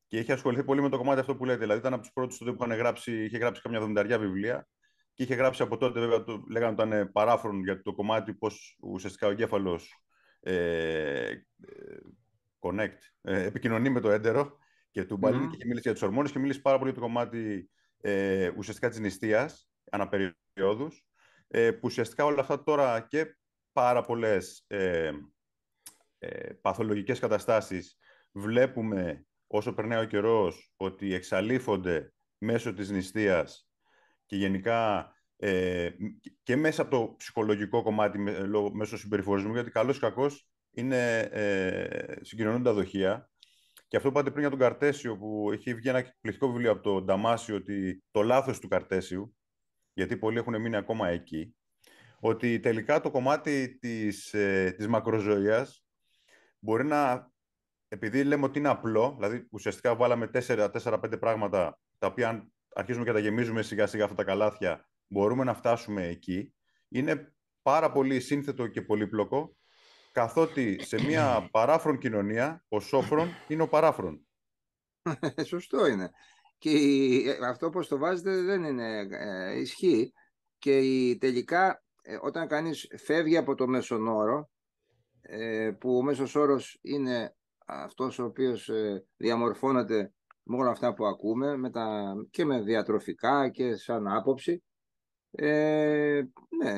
[0.08, 1.60] Και είχε ασχοληθεί πολύ με το κομμάτι αυτό που λέτε.
[1.60, 4.68] Δηλαδή, ήταν από τους πρώτους τότε που είχαν γράψει, είχε γράψει καμιά δομηταριά βιβλία.
[5.14, 8.78] Και είχε γράψει από τότε, βέβαια, το, λέγανε ότι ήταν παράφρον για το κομμάτι πώς
[8.82, 10.06] ουσιαστικά ο εγκέφαλος
[10.48, 11.44] ε, ε,
[12.66, 14.58] connect, ε, επικοινωνεί με το έντερο
[14.92, 15.58] και του Μπαλίνη mm-hmm.
[15.58, 17.70] και μίλησε για τους ορμόνε και μίλησε πάρα πολύ για το κομμάτι
[18.02, 21.06] ε, ουσιαστικά της νηστείας αναπεριόδους.
[21.48, 23.38] Ε, που ουσιαστικά όλα αυτά τώρα και
[23.72, 25.12] πάρα πολλές ε,
[26.18, 27.98] ε, παθολογικές καταστάσεις
[28.32, 33.70] βλέπουμε όσο περνάει ο καιρός ότι εξαλείφονται μέσω της νηστείας
[34.26, 35.90] και γενικά ε,
[36.44, 38.20] και μέσα από το ψυχολογικό κομμάτι
[38.74, 43.30] μέσω συμπεριφορισμού, γιατί καλός ή κακός είναι ε, συγκοινωνούντα δοχεία.
[43.88, 46.82] Και αυτό που είπατε πριν για τον Καρτέσιο, που έχει βγει ένα εκπληκτικό βιβλίο από
[46.82, 49.36] τον Νταμάσιο, ότι το λάθος του Καρτέσιου,
[49.94, 51.56] γιατί πολλοί έχουν μείνει ακόμα εκεί,
[52.20, 55.86] ότι τελικά το κομμάτι της, ε, της μακροζωίας
[56.60, 57.32] μπορεί να,
[57.88, 63.12] επειδή λέμε ότι είναι απλό, δηλαδή ουσιαστικά βάλαμε 4-5 πράγματα, τα οποία αν αρχίζουμε και
[63.12, 66.54] τα γεμίζουμε σιγά σιγά αυτά τα καλάθια, μπορούμε να φτάσουμε εκεί,
[66.90, 69.56] είναι πάρα πολύ σύνθετο και πολύπλοκο,
[70.16, 74.28] καθότι σε μια παράφρον κοινωνία, ο σόφρον είναι ο παράφρον.
[75.52, 76.12] Σωστό είναι.
[76.58, 76.72] Και
[77.44, 80.14] αυτό που το βάζετε δεν είναι ε, ισχύει.
[80.58, 80.82] Και
[81.20, 84.50] τελικά ε, όταν κανείς φεύγει από το μέσον όρο,
[85.22, 87.36] ε, που ο μέσος όρος είναι
[87.66, 90.14] αυτός ο οποίος ε, διαμορφώνεται
[90.44, 94.64] με όλα αυτά που ακούμε με τα, και με διατροφικά και σαν άποψη,
[95.32, 96.22] ε,
[96.64, 96.74] ναι,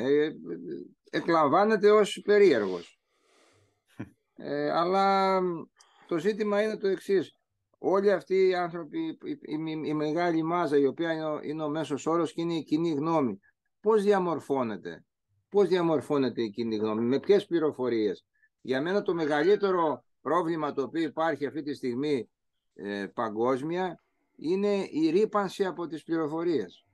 [1.09, 2.96] εκλαμβάνεται ως περίεργος.
[4.73, 5.41] Αλλά
[6.07, 7.37] το ζήτημα είναι το εξής.
[7.77, 9.39] Όλοι αυτοί οι άνθρωποι, η,
[9.85, 12.89] η, μεγάλη μάζα η οποία είναι ο, είναι ο μέσος όρος και είναι η κοινή
[12.89, 13.39] γνώμη,
[13.81, 15.05] πώς διαμορφώνεται;
[15.49, 18.25] Πώς διαμορφώνεται η κοινή γνώμη, με ποιες πληροφορίες;
[18.61, 22.29] Για μένα το μεγαλύτερο πρόβλημα το οποίο υπάρχει αυτή τη στιγμή
[22.73, 24.01] ε, παγκόσμια
[24.35, 26.85] είναι η ρήπανση από τις πληροφορίες.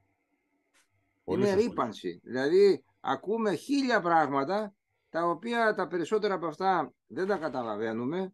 [1.24, 2.20] είναι ρήπανση.
[2.24, 4.76] Δηλαδή ακούμε χίλια πράγματα
[5.10, 8.34] τα οποία τα περισσότερα από αυτά δεν τα καταλαβαίνουμε.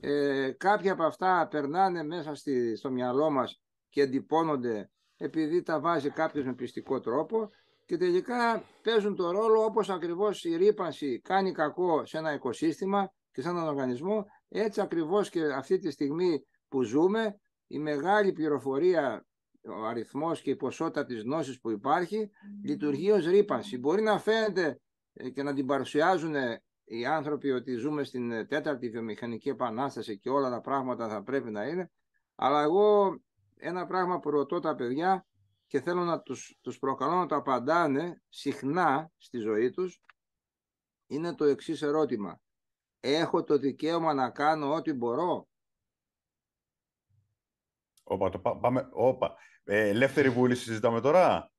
[0.00, 6.10] Ε, κάποια από αυτά περνάνε μέσα στη, στο μυαλό μας και εντυπώνονται επειδή τα βάζει
[6.10, 7.50] κάποιος με πιστικό τρόπο
[7.86, 13.42] και τελικά παίζουν το ρόλο όπως ακριβώς η ρήπανση κάνει κακό σε ένα οικοσύστημα και
[13.42, 19.26] σε έναν οργανισμό, έτσι ακριβώς και αυτή τη στιγμή που ζούμε, η μεγάλη πληροφορία,
[19.80, 22.30] ο αριθμός και η ποσότητα της γνώσης που υπάρχει,
[22.64, 23.78] λειτουργεί ως ρήπανση.
[23.78, 24.80] Μπορεί να φαίνεται
[25.12, 26.34] ε, και να την παρουσιάζουν
[26.84, 31.64] οι άνθρωποι ότι ζούμε στην τέταρτη βιομηχανική επανάσταση και όλα τα πράγματα θα πρέπει να
[31.64, 31.90] είναι,
[32.34, 33.18] αλλά εγώ
[33.56, 35.26] ένα πράγμα που ρωτώ τα παιδιά
[35.66, 40.02] και θέλω να τους, τους προκαλώ να το απαντάνε συχνά στη ζωή τους
[41.06, 42.40] είναι το εξής ερώτημα.
[43.00, 45.48] Έχω το δικαίωμα να κάνω ό,τι μπορώ;
[48.04, 49.34] Όπα, το πάμε, όπα.
[49.64, 51.52] Ε, ελεύθερη βούληση συζητάμε τώρα.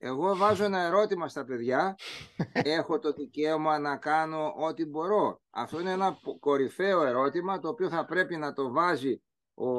[0.00, 1.96] Εγώ βάζω ένα ερώτημα στα παιδιά.
[2.52, 5.40] Έχω το δικαίωμα να κάνω ό,τι μπορώ.
[5.50, 9.22] Αυτό είναι ένα κορυφαίο ερώτημα το οποίο θα πρέπει να το βάζει
[9.54, 9.70] ο,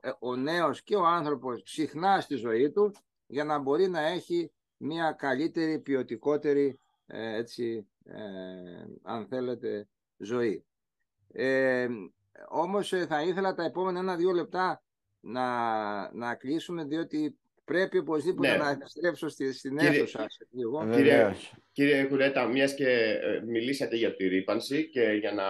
[0.00, 2.94] ε, ο νέος και ο άνθρωπος συχνά στη ζωή του
[3.26, 8.20] για να μπορεί να έχει μια καλύτερη, ποιοτικότερη, ε, έτσι, ε,
[9.02, 10.64] αν θέλετε, ζωή.
[11.32, 11.88] Ε,
[12.48, 14.82] όμως θα ήθελα τα επόμενα ένα-δύο λεπτά
[15.20, 18.56] να, να κλείσουμε διότι πρέπει οπωσδήποτε ναι.
[18.56, 20.26] να επιστρέψω στη, στην αίθουσα.
[20.92, 21.34] Κύριε,
[21.72, 25.44] κύριε Κουρέτα, μιας και μιλήσατε για τη ρήπανση και για να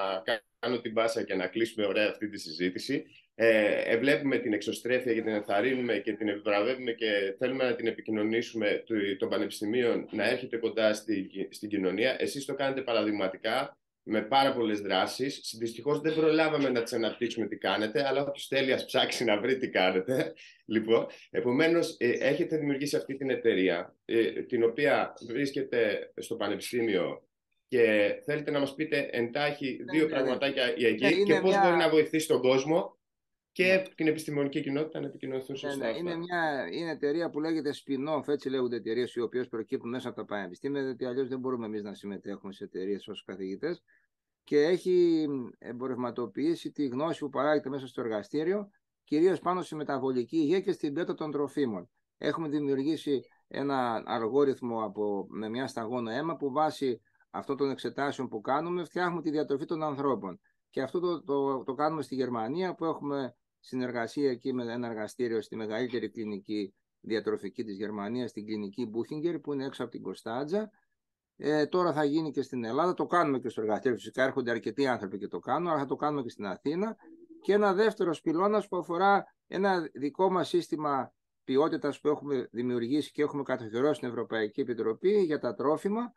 [0.58, 3.04] κάνω την πάσα και να κλείσουμε ωραία αυτή τη συζήτηση,
[3.34, 8.84] ε, βλέπουμε την εξωστρέφεια και την ενθαρρύνουμε και την επιβραβεύουμε και θέλουμε να την επικοινωνήσουμε
[9.18, 12.16] των πανεπιστημίων να έρχεται κοντά στη, στην κοινωνία.
[12.18, 15.56] Εσείς το κάνετε παραδειγματικά με πάρα πολλές δράσεις.
[15.58, 19.56] Δυστυχώς δεν προλάβαμε να τις αναπτύξουμε τι κάνετε, αλλά όποιος θέλει ας ψάξει να βρει
[19.56, 20.32] τι κάνετε.
[20.64, 27.26] Λοιπόν, επομένως, ε, έχετε δημιουργήσει αυτή την εταιρεία, ε, την οποία βρίσκεται στο Πανεπιστήμιο
[27.68, 30.22] και θέλετε να μας πείτε εντάχει ναι, δύο ναι, ναι.
[30.22, 30.88] πραγματάκια ναι.
[30.88, 32.96] εκεί και πώς μπορεί να βοηθήσει τον κόσμο
[33.52, 33.82] και ναι.
[33.94, 35.90] την επιστημονική κοινότητα να επικοινωνηθούν ναι, σωστά.
[35.90, 40.08] Ναι, είναι μια είναι εταιρεία που λέγεται spin-off, έτσι λέγονται εταιρείες οι οποίες προκύπτουν μέσα
[40.08, 43.82] από τα πανεπιστήμια, γιατί αλλιώς δεν μπορούμε εμείς να συμμετέχουμε σε εταιρείες ως καθηγητές.
[44.44, 45.26] Και έχει
[45.58, 48.70] εμπορευματοποιήσει τη γνώση που παράγεται μέσα στο εργαστήριο,
[49.04, 51.90] κυρίως πάνω στη μεταβολική υγεία και στην πέτα των τροφίμων.
[52.18, 57.00] Έχουμε δημιουργήσει ένα αλγόριθμο από, με μια σταγόνο αίμα που βάσει
[57.30, 60.40] αυτών των εξετάσεων που κάνουμε φτιάχνουμε τη διατροφή των ανθρώπων.
[60.70, 65.42] Και αυτό το, το, το κάνουμε στη Γερμανία που έχουμε συνεργασία εκεί με ένα εργαστήριο
[65.42, 70.70] στη μεγαλύτερη κλινική διατροφική της Γερμανίας, την κλινική Μπούχιγκερ, που είναι έξω από την Κωνσταντζα.
[71.36, 73.96] Ε, τώρα θα γίνει και στην Ελλάδα, το κάνουμε και στο εργαστήριο.
[73.96, 76.96] Φυσικά έρχονται αρκετοί άνθρωποι και το κάνουν, αλλά θα το κάνουμε και στην Αθήνα.
[77.42, 81.12] Και ένα δεύτερο πυλώνας που αφορά ένα δικό μας σύστημα
[81.44, 86.12] ποιότητας που έχουμε δημιουργήσει και έχουμε κατοχυρώσει στην Ευρωπαϊκή Επιτροπή για τα τρόφιμα,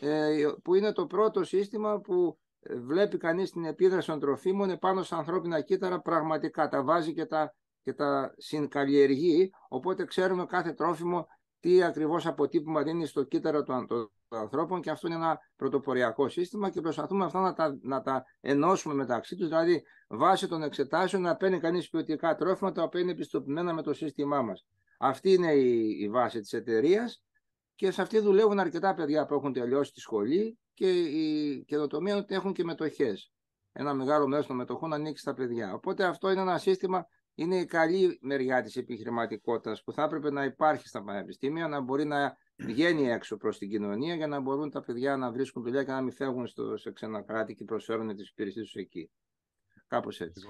[0.00, 2.38] ε, που είναι το πρώτο σύστημα που
[2.86, 7.54] βλέπει κανείς την επίδραση των τροφίμων επάνω στα ανθρώπινα κύτταρα πραγματικά, τα βάζει και τα,
[7.82, 11.26] και τα συγκαλλιεργεί, οπότε ξέρουμε κάθε τρόφιμο
[11.60, 16.70] τι ακριβώς αποτύπωμα δίνει στο κύτταρο των, των, ανθρώπων και αυτό είναι ένα πρωτοποριακό σύστημα
[16.70, 21.36] και προσπαθούμε αυτά να τα, να τα ενώσουμε μεταξύ τους, δηλαδή βάσει των εξετάσεων να
[21.36, 24.66] παίρνει κανείς ποιοτικά τρόφιμα τα οποία είναι επιστοποιημένα με το σύστημά μας.
[24.98, 27.22] Αυτή είναι η, η βάση της εταιρείας
[27.74, 32.34] και σε αυτή δουλεύουν αρκετά παιδιά που έχουν τελειώσει τη σχολή και η καινοτομία ότι
[32.34, 33.32] έχουν και μετοχές.
[33.72, 35.74] Ένα μεγάλο μέρος των μετοχών ανήκει στα παιδιά.
[35.74, 40.44] Οπότε αυτό είναι ένα σύστημα, είναι η καλή μεριά της επιχειρηματικότητας που θα έπρεπε να
[40.44, 44.80] υπάρχει στα πανεπιστήμια, να μπορεί να βγαίνει έξω προς την κοινωνία για να μπορούν τα
[44.80, 48.30] παιδιά να βρίσκουν δουλειά και να μην φεύγουν στο, σε ξένα κράτη και προσφέρουν τις
[48.30, 49.10] υπηρεσίες τους εκεί.
[49.86, 50.46] Κάπως έτσι.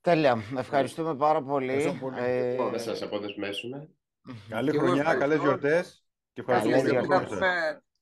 [0.00, 0.42] Τέλεια.
[0.56, 1.96] Ευχαριστούμε πάρα πολύ.
[2.16, 2.56] Ε...
[2.56, 3.88] Θα σας αποδεσμεύσουμε.
[4.48, 6.04] Καλή χρονιά, καλές γιορτές.
[6.32, 7.26] Και ευχαριστούμε πολύ.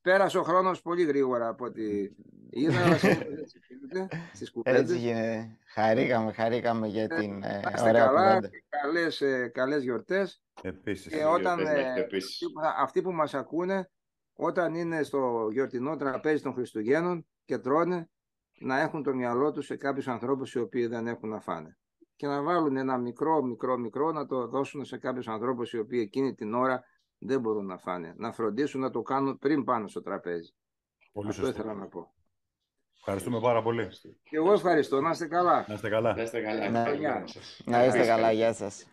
[0.07, 2.17] Πέρασε ο χρόνος πολύ γρήγορα από ότι
[2.51, 2.97] είδα
[4.35, 4.81] στις κουβέντες.
[4.81, 5.57] Έτσι γίνεται.
[5.75, 10.43] Χαρήκαμε, χαρήκαμε για ε, την ε, ωραία καλά, καλές, ε, καλές γιορτές.
[10.63, 11.13] Επίσης.
[11.13, 11.59] Και όταν
[11.97, 12.41] επίσης.
[12.79, 13.91] αυτοί που μας ακούνε,
[14.33, 18.11] όταν είναι στο γιορτινό τραπέζι των Χριστουγέννων και τρώνε,
[18.59, 21.79] να έχουν το μυαλό τους σε κάποιους ανθρώπους οι οποίοι δεν έχουν να φάνε.
[22.17, 26.01] Και να βάλουν ένα μικρό, μικρό, μικρό, να το δώσουν σε κάποιους ανθρώπους οι οποίοι
[26.03, 26.85] εκείνη την ώρα
[27.19, 28.14] δεν μπορούν να φάνε.
[28.17, 30.55] Να φροντίσουν να το κάνουν πριν πάνω στο τραπέζι.
[31.12, 32.14] Πολύ Αυτό ήθελα να πω.
[32.97, 33.89] Ευχαριστούμε πάρα πολύ.
[34.23, 35.01] Και εγώ ευχαριστώ.
[35.01, 35.64] Να είστε καλά.
[35.69, 36.14] Να είστε καλά.
[36.14, 36.71] Να είστε καλά.
[36.71, 36.85] Να,
[37.64, 38.33] να είστε καλά.
[38.33, 38.87] Γεια σας.